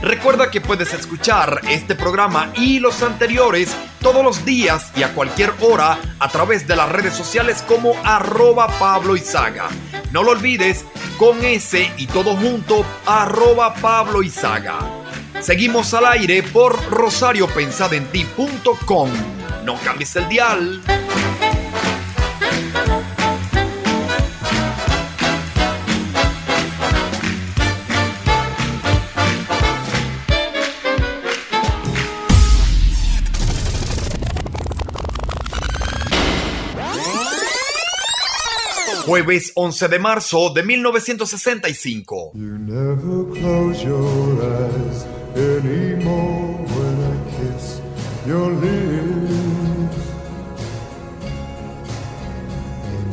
[0.00, 5.52] Recuerda que puedes escuchar este programa y los anteriores todos los días y a cualquier
[5.60, 9.66] hora a través de las redes sociales como arroba Pablo Izaga.
[10.12, 10.84] No lo olvides
[11.18, 14.78] con ese y todo junto arroba Pablo Izaga.
[15.40, 19.37] Seguimos al aire por rosariopensadenti.com.
[19.68, 20.82] No cambies el dial.
[39.04, 42.30] Jueves 11 de marzo de 1965.
[42.32, 45.04] You never close your eyes
[45.36, 47.82] anymore when I kiss
[48.26, 49.37] your lips.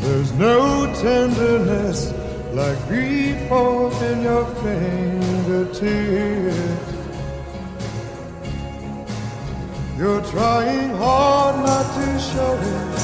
[0.05, 2.13] There's no tenderness
[2.53, 5.83] like before in your fingertips.
[9.97, 12.95] You're trying hard not to show it.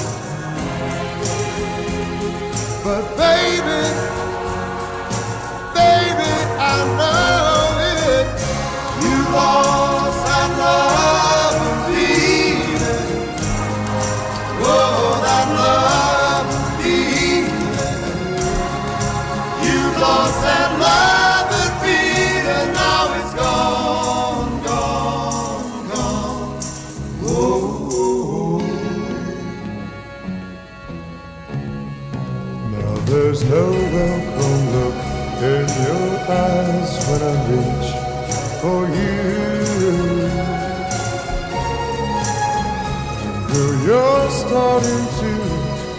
[2.84, 3.82] But baby,
[5.74, 8.28] baby, I know it.
[9.04, 11.21] You lost that love
[33.12, 34.96] there's no welcome look
[35.42, 37.90] in your eyes when I reach
[38.62, 39.22] for you.
[43.48, 45.32] Girl, you're starting to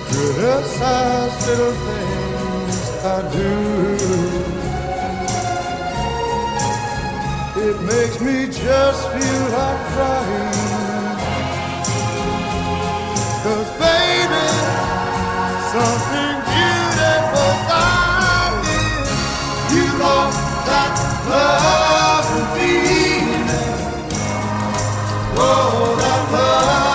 [0.09, 4.62] criticize little things I do.
[7.65, 10.55] It makes me just feel like crying.
[13.45, 14.47] Cause baby,
[15.71, 19.75] something beautiful I did.
[19.77, 20.95] You lost that
[21.31, 23.79] love and feeling.
[25.39, 26.92] Oh, that love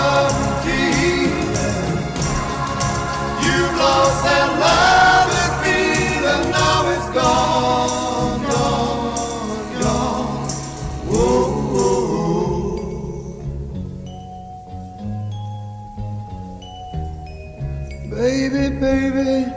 [18.88, 19.52] Baby,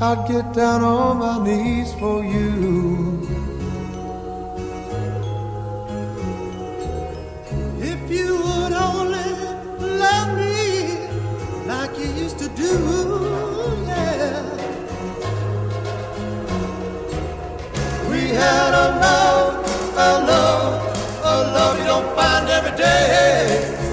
[0.00, 3.22] I'd get down on my knees for you.
[7.78, 9.30] If you would only
[10.02, 10.58] love me
[11.68, 12.74] like you used to do,
[13.86, 14.42] yeah.
[18.10, 19.52] We had a love,
[19.94, 20.74] a love,
[21.22, 23.91] a love you don't find every day.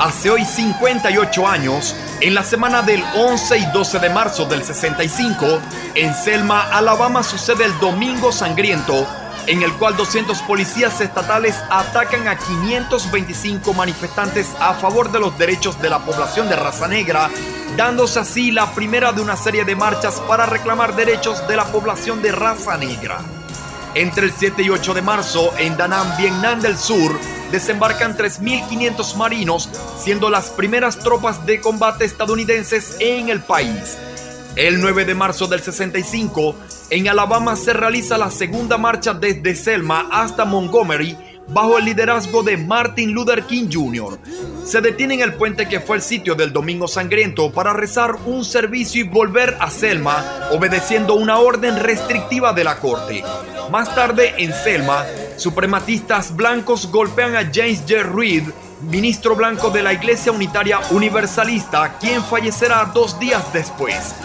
[0.00, 5.60] Hace hoy 58 años, en la semana del 11 y 12 de marzo del 65,
[5.94, 9.06] en Selma, Alabama, sucede el Domingo Sangriento,
[9.48, 15.80] en el cual 200 policías estatales atacan a 525 manifestantes a favor de los derechos
[15.80, 17.30] de la población de raza negra,
[17.76, 22.20] dándose así la primera de una serie de marchas para reclamar derechos de la población
[22.20, 23.20] de raza negra.
[23.94, 27.18] Entre el 7 y 8 de marzo, en Da Nang, Vietnam del Sur,
[27.50, 33.96] desembarcan 3.500 marinos, siendo las primeras tropas de combate estadounidenses en el país.
[34.58, 36.52] El 9 de marzo del 65,
[36.90, 42.56] en Alabama se realiza la segunda marcha desde Selma hasta Montgomery bajo el liderazgo de
[42.56, 44.18] Martin Luther King Jr.
[44.64, 48.44] Se detiene en el puente que fue el sitio del Domingo Sangriento para rezar un
[48.44, 53.22] servicio y volver a Selma, obedeciendo una orden restrictiva de la corte.
[53.70, 55.06] Más tarde, en Selma,
[55.36, 58.02] suprematistas blancos golpean a James J.
[58.02, 58.42] Reed,
[58.82, 64.16] ministro blanco de la Iglesia Unitaria Universalista, quien fallecerá dos días después.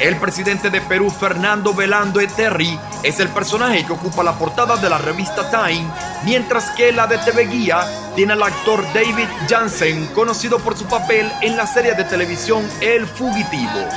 [0.00, 4.88] El presidente de Perú, Fernando Velando Eterri, es el personaje que ocupa la portada de
[4.88, 5.90] la revista Time,
[6.24, 7.80] mientras que la de TV Guía
[8.14, 13.08] tiene al actor David Jansen, conocido por su papel en la serie de televisión El
[13.08, 13.88] Fugitivo.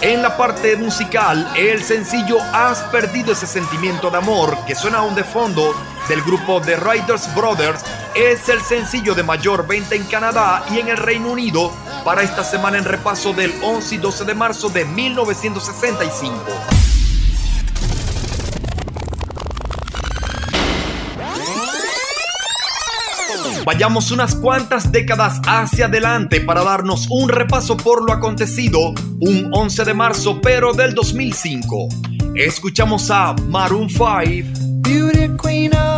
[0.00, 5.16] En la parte musical, el sencillo Has perdido ese sentimiento de amor que suena aún
[5.16, 5.74] de fondo
[6.08, 7.84] del grupo The Riders Brothers
[8.14, 11.72] es el sencillo de mayor venta en Canadá y en el Reino Unido
[12.04, 16.34] para esta semana en repaso del 11 y 12 de marzo de 1965.
[23.64, 29.84] Vayamos unas cuantas décadas hacia adelante para darnos un repaso por lo acontecido un 11
[29.84, 31.88] de marzo pero del 2005.
[32.34, 34.08] Escuchamos a Maroon 5.
[34.82, 35.91] Beauty queen of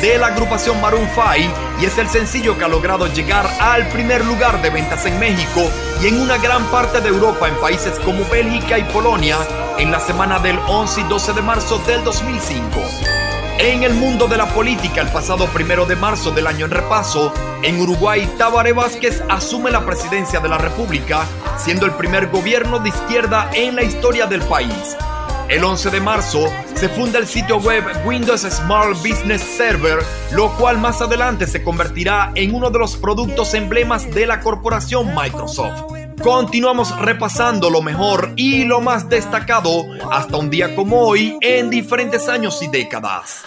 [0.00, 4.24] de la agrupación Maroon 5 y es el sencillo que ha logrado llegar al primer
[4.24, 5.60] lugar de ventas en México
[6.02, 9.36] y en una gran parte de Europa en países como Bélgica y Polonia
[9.78, 12.80] en la semana del 11 y 12 de marzo del 2005.
[13.58, 17.32] En el mundo de la política, el pasado primero de marzo del año en repaso,
[17.62, 21.26] en Uruguay, Tabaré Vázquez asume la presidencia de la República,
[21.58, 24.96] siendo el primer gobierno de izquierda en la historia del país.
[25.50, 26.50] El 11 de marzo
[26.80, 29.98] se funda el sitio web Windows Small Business Server,
[30.32, 35.14] lo cual más adelante se convertirá en uno de los productos emblemas de la corporación
[35.14, 35.82] Microsoft.
[36.22, 42.30] Continuamos repasando lo mejor y lo más destacado hasta un día como hoy en diferentes
[42.30, 43.42] años y décadas.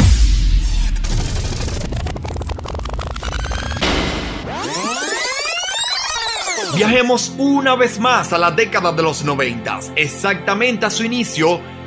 [6.76, 11.72] Viajemos una vez más a la década de los 90, exactamente a su inicio.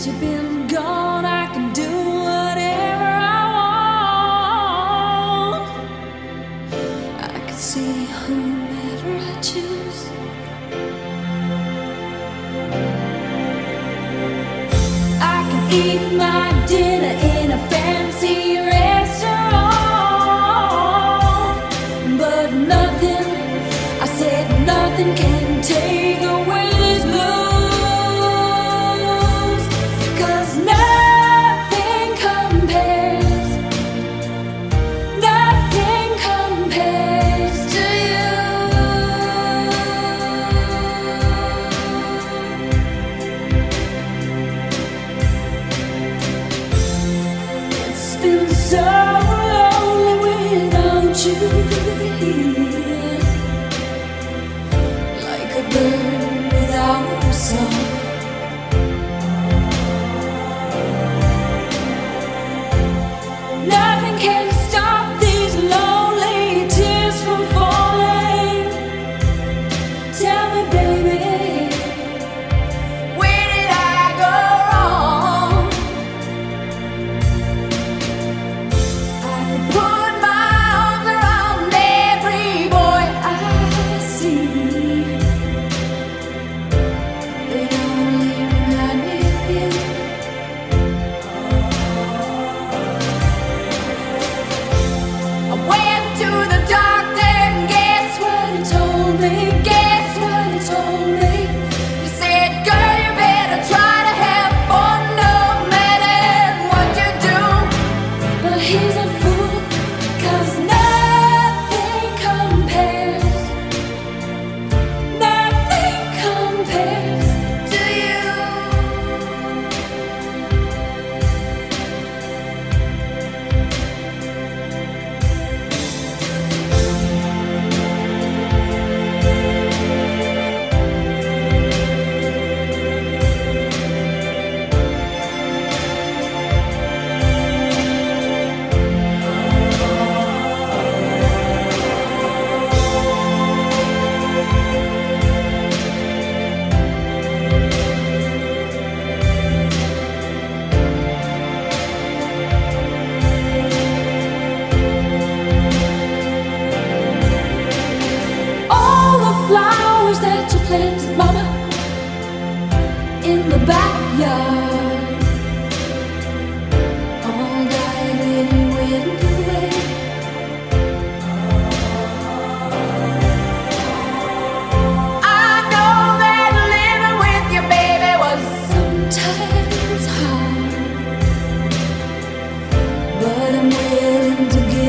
[0.00, 1.69] Since you've been gone, I can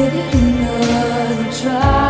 [0.01, 2.00] willing to give it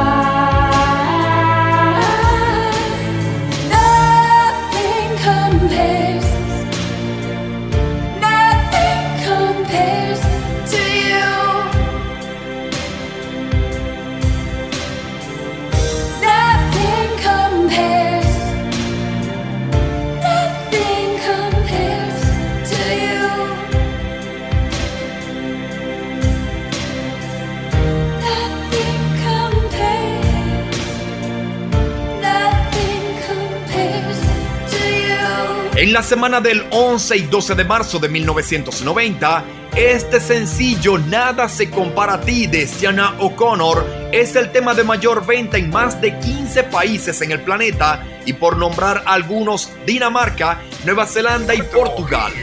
[36.11, 39.45] semana del 11 y 12 de marzo de 1990,
[39.77, 45.25] este sencillo Nada se compara a ti de Sienna O'Connor es el tema de mayor
[45.25, 51.05] venta en más de 15 países en el planeta y por nombrar algunos Dinamarca, Nueva
[51.05, 52.33] Zelanda y Portugal.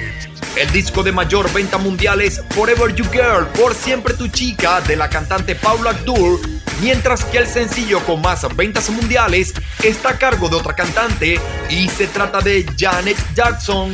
[0.56, 4.96] El disco de mayor venta mundial es Forever You Girl, por siempre tu chica, de
[4.96, 6.40] la cantante Paula Abdul,
[6.80, 11.40] mientras que el sencillo con más ventas mundiales está a cargo de otra cantante
[11.70, 13.92] y se trata de Janet Jackson.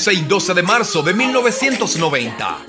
[0.00, 2.64] 11 y 12 de marzo de 1990.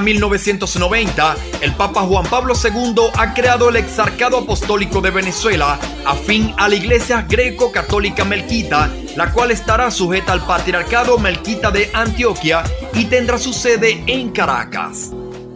[0.00, 6.68] 1990, el Papa Juan Pablo II ha creado el Exarcado Apostólico de Venezuela, afín a
[6.68, 12.64] la Iglesia Greco-Católica Melquita, la cual estará sujeta al Patriarcado Melquita de Antioquia
[12.94, 15.12] y tendrá su sede en Caracas.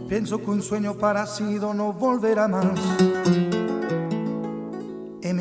[0.07, 2.79] Pienso que un sueño parecido no volverá más.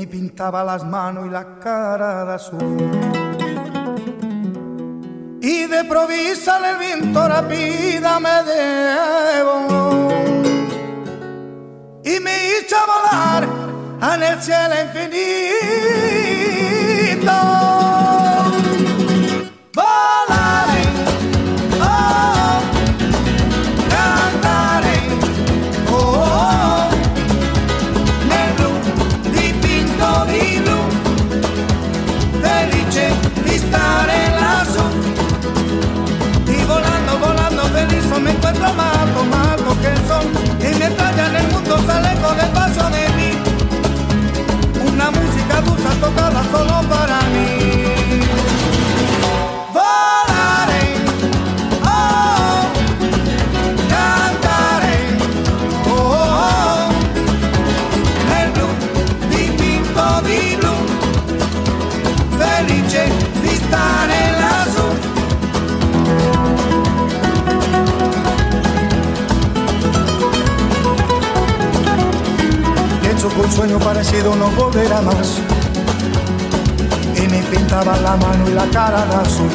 [0.00, 3.29] Y pintaba las manos y la cara de azul
[5.90, 9.69] improvisa el viento, la vida me debo.
[73.50, 75.38] un sueño parecido no volverá más.
[77.16, 79.50] Y me pintaba la mano y la cara de azul.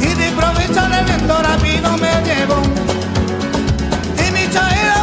[0.00, 2.62] Y de provecho el viento rápido me llevó.
[4.24, 5.01] Y mi chaira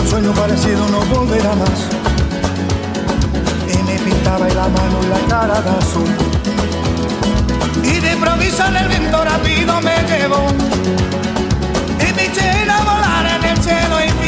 [0.00, 1.88] un sueño parecido no volverá más.
[3.72, 6.08] Y me pintaba en la mano y la cara de azul.
[7.82, 10.46] Y de improviso en el viento rápido me llevó.
[12.00, 14.27] Y me eché a volar en el cielo infinito.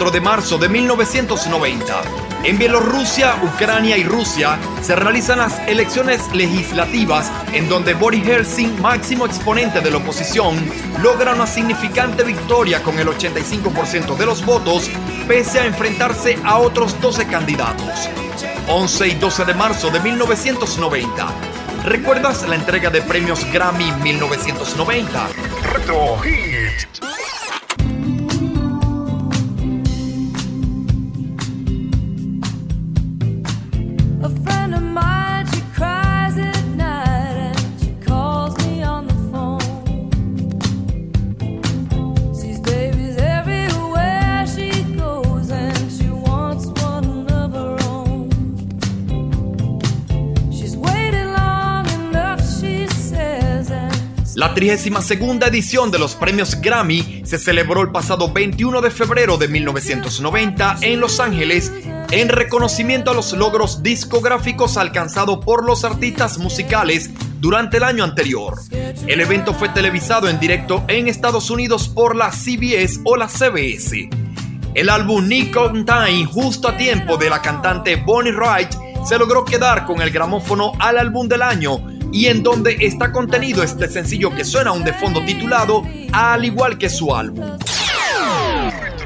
[0.00, 2.02] 4 de marzo de 1990.
[2.44, 9.26] En Bielorrusia, Ucrania y Rusia se realizan las elecciones legislativas en donde Boris Helsin, máximo
[9.26, 10.56] exponente de la oposición,
[11.02, 14.88] logra una significante victoria con el 85% de los votos,
[15.28, 18.08] pese a enfrentarse a otros 12 candidatos.
[18.68, 21.28] 11 y 12 de marzo de 1990.
[21.84, 25.26] ¿Recuerdas la entrega de premios Grammy 1990?
[54.50, 59.46] La 32 edición de los premios Grammy se celebró el pasado 21 de febrero de
[59.46, 61.72] 1990 en Los Ángeles
[62.10, 68.58] en reconocimiento a los logros discográficos alcanzados por los artistas musicales durante el año anterior.
[69.06, 74.10] El evento fue televisado en directo en Estados Unidos por la CBS o la CBS.
[74.74, 78.72] El álbum Nick Time, justo a tiempo de la cantante Bonnie Wright,
[79.06, 83.62] se logró quedar con el gramófono al álbum del año y en donde está contenido
[83.62, 85.82] este sencillo que suena aún de fondo titulado
[86.12, 87.58] Al igual que su álbum.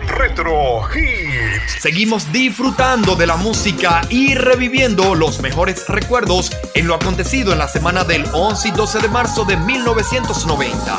[0.08, 1.80] Retro Hits.
[1.80, 7.68] Seguimos disfrutando de la música y reviviendo los mejores recuerdos en lo acontecido en la
[7.68, 10.96] semana del 11 y 12 de marzo de 1990.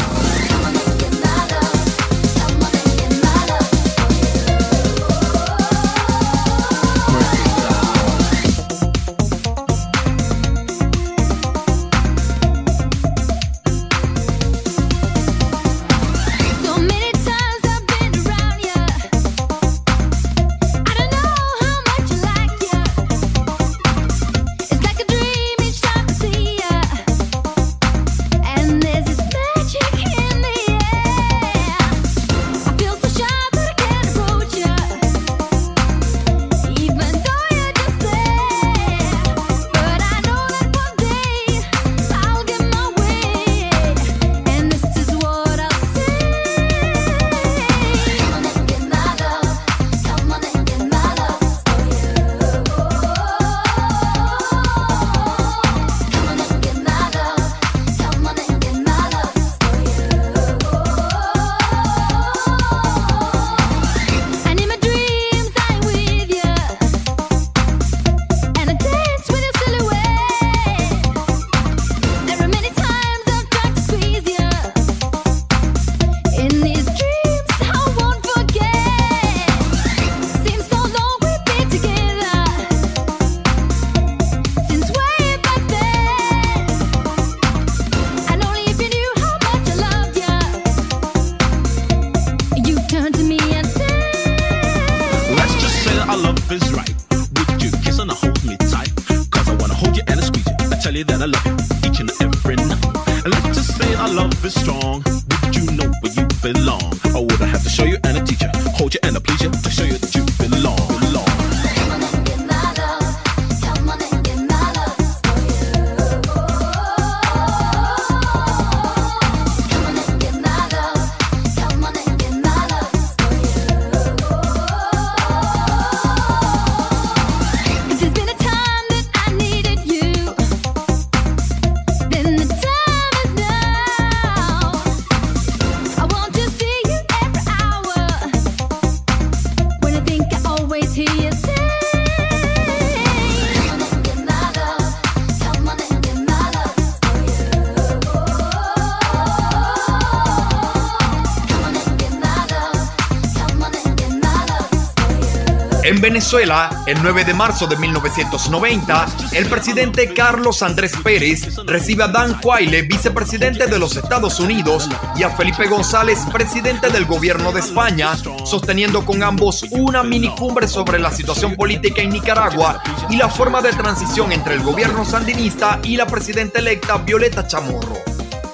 [156.16, 162.40] Venezuela, el 9 de marzo de 1990, el presidente Carlos Andrés Pérez recibe a Dan
[162.40, 164.88] Quayle, vicepresidente de los Estados Unidos,
[165.18, 168.16] y a Felipe González, presidente del gobierno de España,
[168.46, 173.74] sosteniendo con ambos una minicumbre sobre la situación política en Nicaragua y la forma de
[173.74, 177.98] transición entre el gobierno sandinista y la presidenta electa Violeta Chamorro.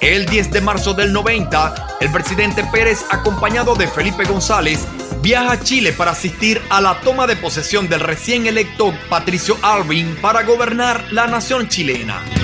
[0.01, 4.87] El 10 de marzo del 90, el presidente Pérez, acompañado de Felipe González,
[5.21, 10.15] viaja a Chile para asistir a la toma de posesión del recién electo Patricio Alvin
[10.21, 12.40] para gobernar la nación chilena.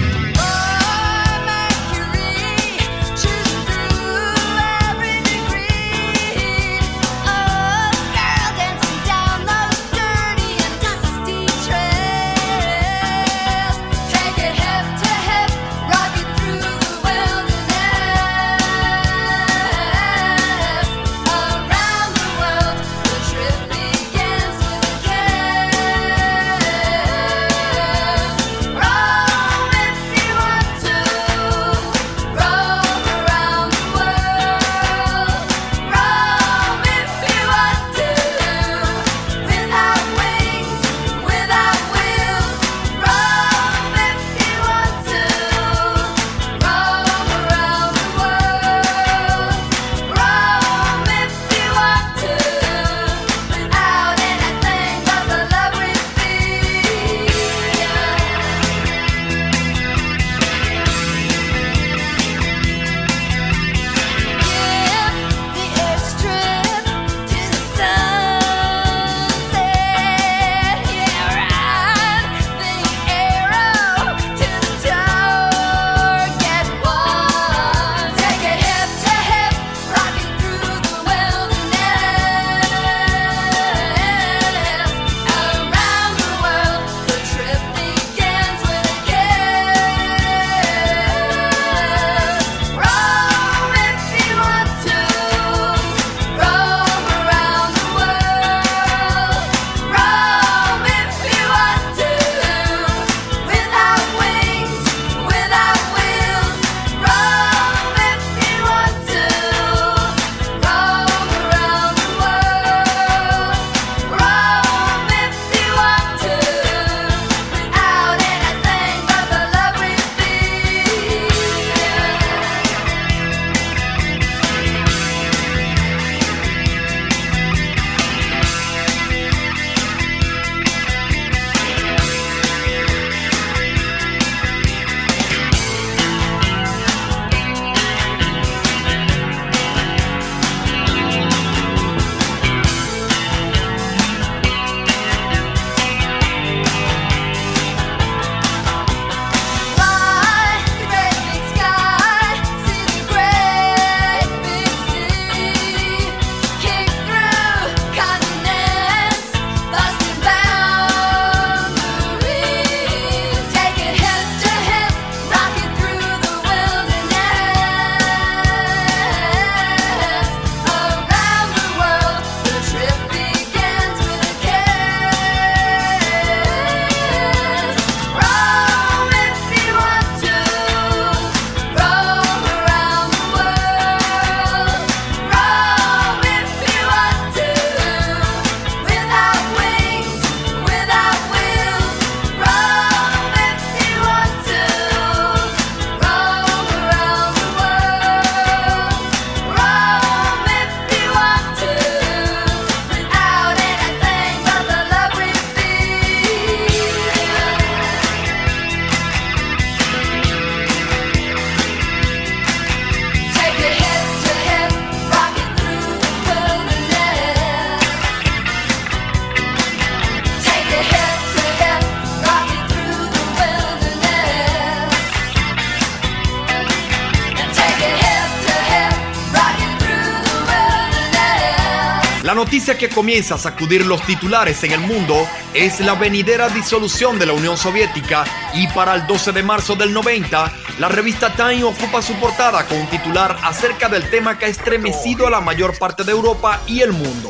[232.76, 235.16] Que comienza a sacudir los titulares en el mundo
[235.54, 239.94] es la venidera disolución de la Unión Soviética y para el 12 de marzo del
[239.94, 244.50] 90, la revista Time ocupa su portada con un titular acerca del tema que ha
[244.50, 247.30] estremecido a la mayor parte de Europa y el mundo.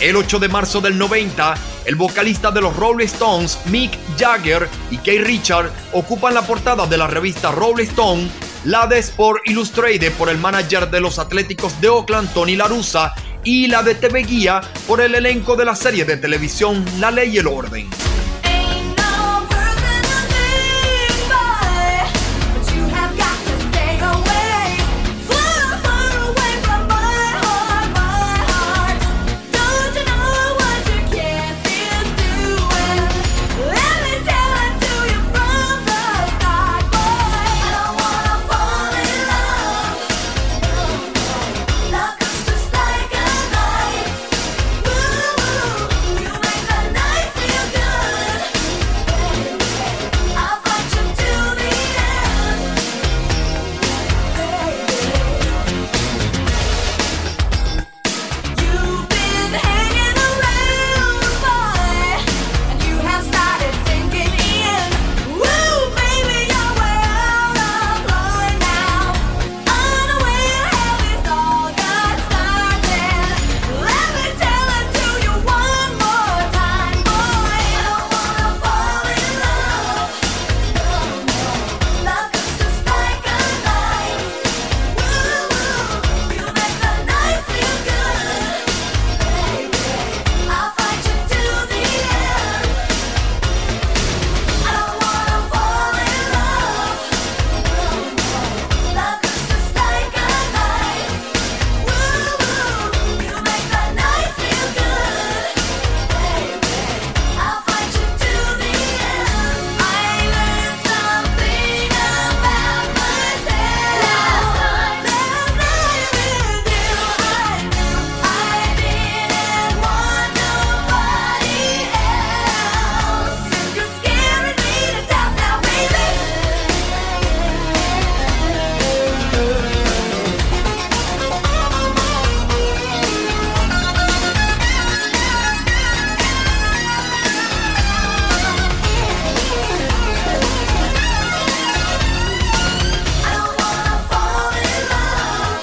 [0.00, 1.54] El 8 de marzo del 90,
[1.86, 6.98] el vocalista de los Rolling Stones, Mick Jagger y Kay Richard, ocupan la portada de
[6.98, 8.30] la revista Rolling Stone,
[8.64, 13.14] la de Sport Illustrated por el manager de los Atléticos de Oakland, Tony Larusa,
[13.44, 17.34] y la de TV Guía por el elenco de la serie de televisión La Ley
[17.34, 17.88] y el Orden.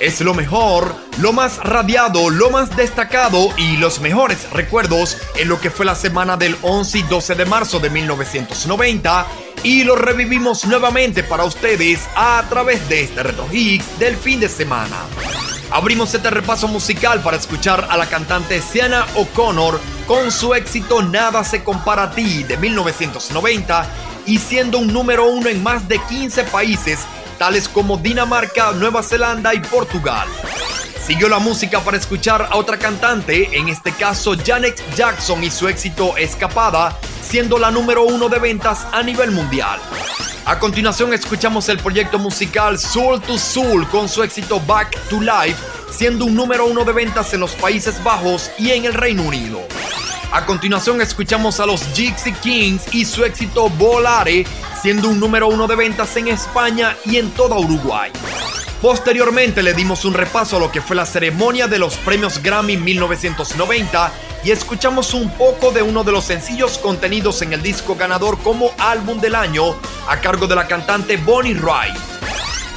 [0.02, 5.61] Es lo mejor, lo más radiado, lo más destacado y los mejores recuerdos en lo
[5.61, 9.28] que fue la semana del 11 y 12 de marzo de 1990
[9.61, 14.49] y lo revivimos nuevamente para ustedes a través de este Retro Hits del fin de
[14.49, 14.98] semana.
[15.69, 21.44] Abrimos este repaso musical para escuchar a la cantante Sienna O'Connor con su éxito Nada
[21.44, 23.88] se compara a ti de 1990
[24.26, 27.02] y siendo un número uno en más de 15 países
[27.41, 30.27] tales como Dinamarca, Nueva Zelanda y Portugal.
[31.03, 35.68] Siguió la música para escuchar a otra cantante, en este caso Janet Jackson y su
[35.68, 39.80] éxito Escapada, siendo la número uno de ventas a nivel mundial.
[40.45, 45.57] A continuación escuchamos el proyecto musical Soul to Soul con su éxito Back to Life,
[45.89, 49.61] siendo un número uno de ventas en los Países Bajos y en el Reino Unido.
[50.32, 54.45] A continuación escuchamos a los Gypsy Kings y su éxito Volare,
[54.82, 58.12] siendo un número uno de ventas en España y en toda Uruguay.
[58.82, 62.78] Posteriormente le dimos un repaso a lo que fue la ceremonia de los premios Grammy
[62.78, 64.14] 1990
[64.45, 68.72] y escuchamos un poco de uno de los sencillos contenidos en el disco ganador como
[68.80, 69.76] álbum del año
[70.08, 72.20] a cargo de la cantante Bonnie Wright.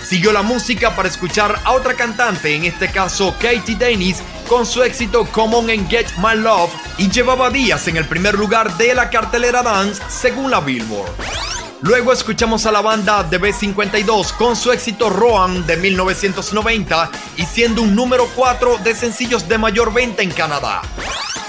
[0.05, 4.83] Siguió la música para escuchar a otra cantante, en este caso Katie Dennis, con su
[4.83, 8.95] éxito Come On and Get My Love y llevaba días en el primer lugar de
[8.95, 11.54] la cartelera dance según la Billboard.
[11.81, 17.83] Luego escuchamos a la banda de B52 con su éxito Roan de 1990 y siendo
[17.83, 20.83] un número 4 de sencillos de mayor venta en Canadá.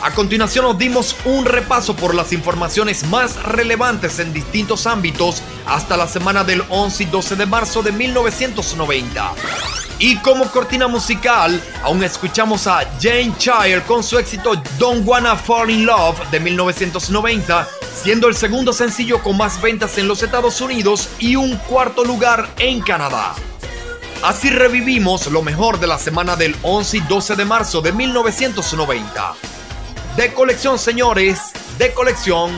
[0.01, 5.97] A continuación nos dimos un repaso por las informaciones más relevantes en distintos ámbitos hasta
[5.97, 9.31] la semana del 11 y 12 de marzo de 1990.
[9.97, 15.69] Y como cortina musical, aún escuchamos a Jane Child con su éxito Don't Wanna Fall
[15.69, 21.09] in Love de 1990, siendo el segundo sencillo con más ventas en los Estados Unidos
[21.19, 23.33] y un cuarto lugar en Canadá.
[24.23, 29.33] Así revivimos lo mejor de la semana del 11 y 12 de marzo de 1990.
[30.17, 32.51] De colección, señores, de colección.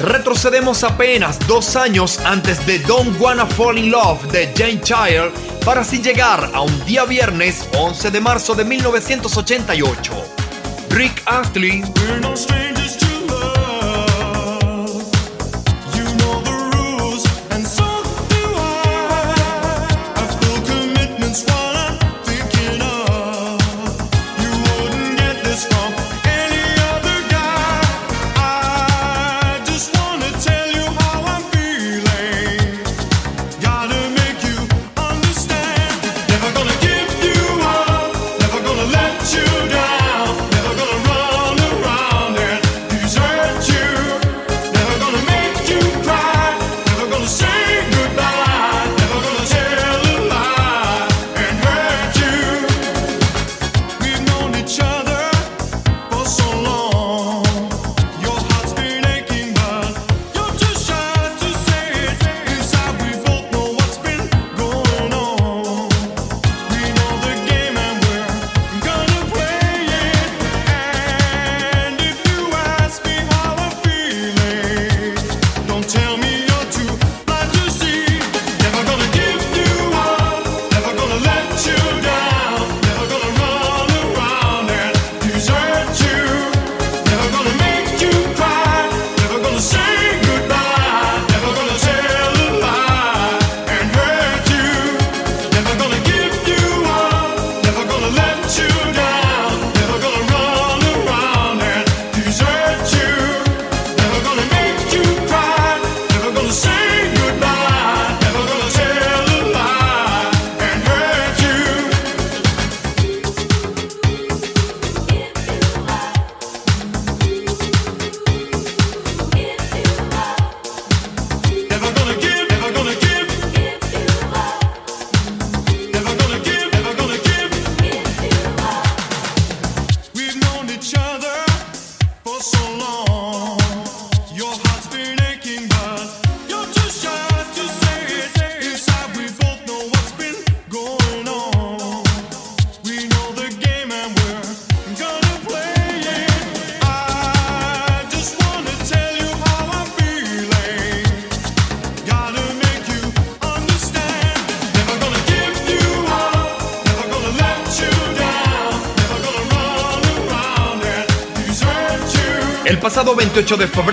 [0.00, 5.32] Retrocedemos apenas dos años antes de Don't Wanna Fall in Love de Jane Child
[5.64, 10.12] para así llegar a un día viernes 11 de marzo de 1988.
[10.90, 11.82] Rick Astley.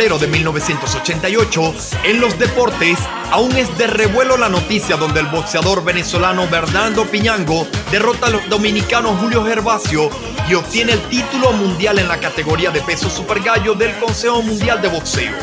[0.05, 1.73] Febrero de 1988,
[2.03, 2.99] en los deportes,
[3.31, 9.17] aún es de revuelo la noticia donde el boxeador venezolano Bernardo Piñango derrota al dominicano
[9.19, 10.11] Julio Gervasio
[10.47, 14.79] y obtiene el título mundial en la categoría de peso super gallo del Consejo Mundial
[14.79, 15.33] de Boxeo.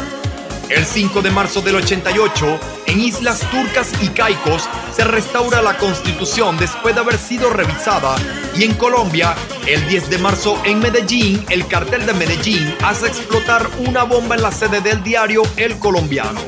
[0.69, 6.57] El 5 de marzo del 88, en Islas Turcas y Caicos, se restaura la constitución
[6.57, 8.15] después de haber sido revisada
[8.55, 9.35] y en Colombia,
[9.67, 14.43] el 10 de marzo en Medellín, el cartel de Medellín hace explotar una bomba en
[14.43, 16.41] la sede del diario El Colombiano.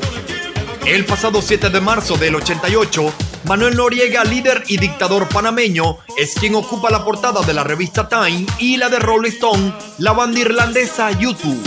[0.85, 3.13] El pasado 7 de marzo del 88,
[3.45, 8.45] Manuel Noriega, líder y dictador panameño, es quien ocupa la portada de la revista Time
[8.59, 11.63] y la de Rolling Stone, la banda irlandesa YouTube.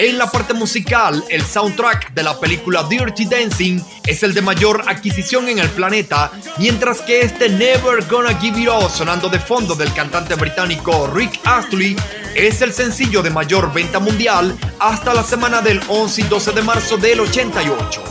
[0.00, 4.84] En la parte musical, el soundtrack de la película Dirty Dancing es el de mayor
[4.86, 9.74] adquisición en el planeta, mientras que este Never Gonna Give It Up sonando de fondo
[9.74, 11.96] del cantante británico Rick Astley
[12.34, 16.62] es el sencillo de mayor venta mundial hasta la semana del 11 y 12 de
[16.62, 18.02] marzo del 88.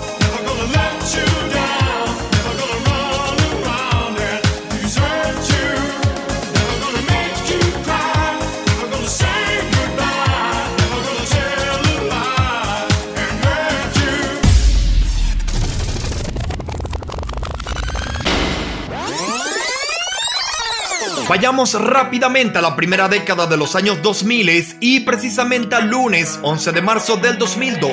[21.47, 26.81] Rápidamente a la primera década de los años 2000 y precisamente al lunes 11 de
[26.81, 27.89] marzo del 2002.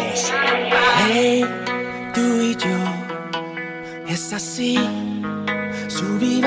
[1.07, 1.47] Hey,
[2.13, 4.77] tú y yo, es así,
[5.87, 6.41] sub y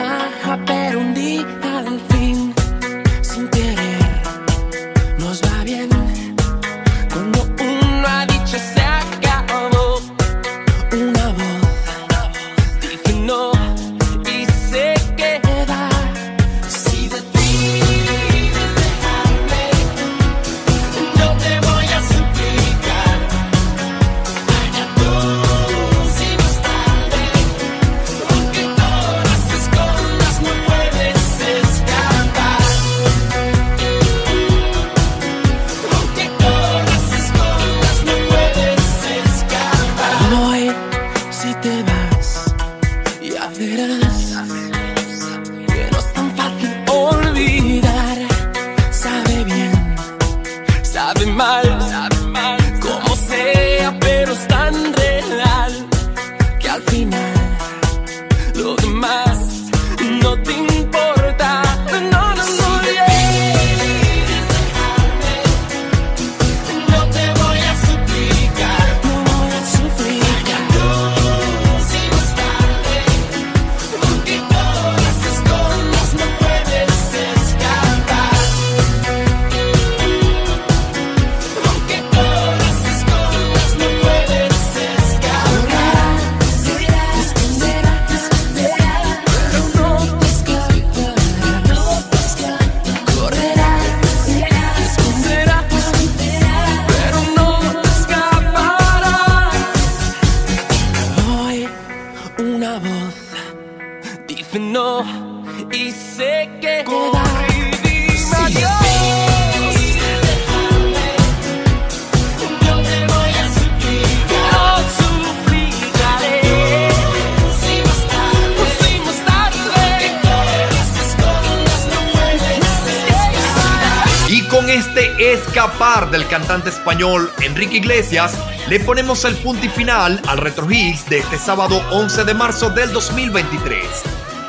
[126.98, 128.34] Enrique Iglesias,
[128.68, 132.72] le ponemos el punto y final al Retro Hits de este sábado 11 de marzo
[132.72, 133.80] del 2023.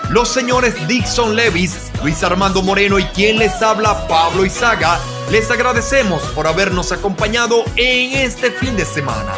[0.08, 4.98] Los señores Dixon Levis, Luis Armando Moreno y quien les habla Pablo Izaga,
[5.30, 9.34] les agradecemos por habernos acompañado en este fin de semana.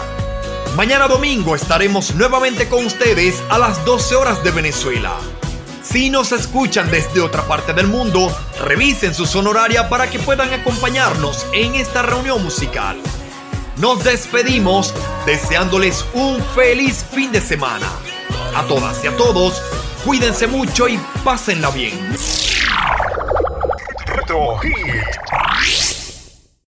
[0.76, 5.16] Mañana domingo estaremos nuevamente con ustedes a las 12 horas de Venezuela.
[5.82, 11.46] Si nos escuchan desde otra parte del mundo, revisen su sonoraria para que puedan acompañarnos
[11.52, 13.00] en esta reunión musical.
[13.76, 14.94] Nos despedimos
[15.26, 17.86] deseándoles un feliz fin de semana.
[18.54, 19.62] A todas y a todos,
[20.04, 22.14] cuídense mucho y pásenla bien.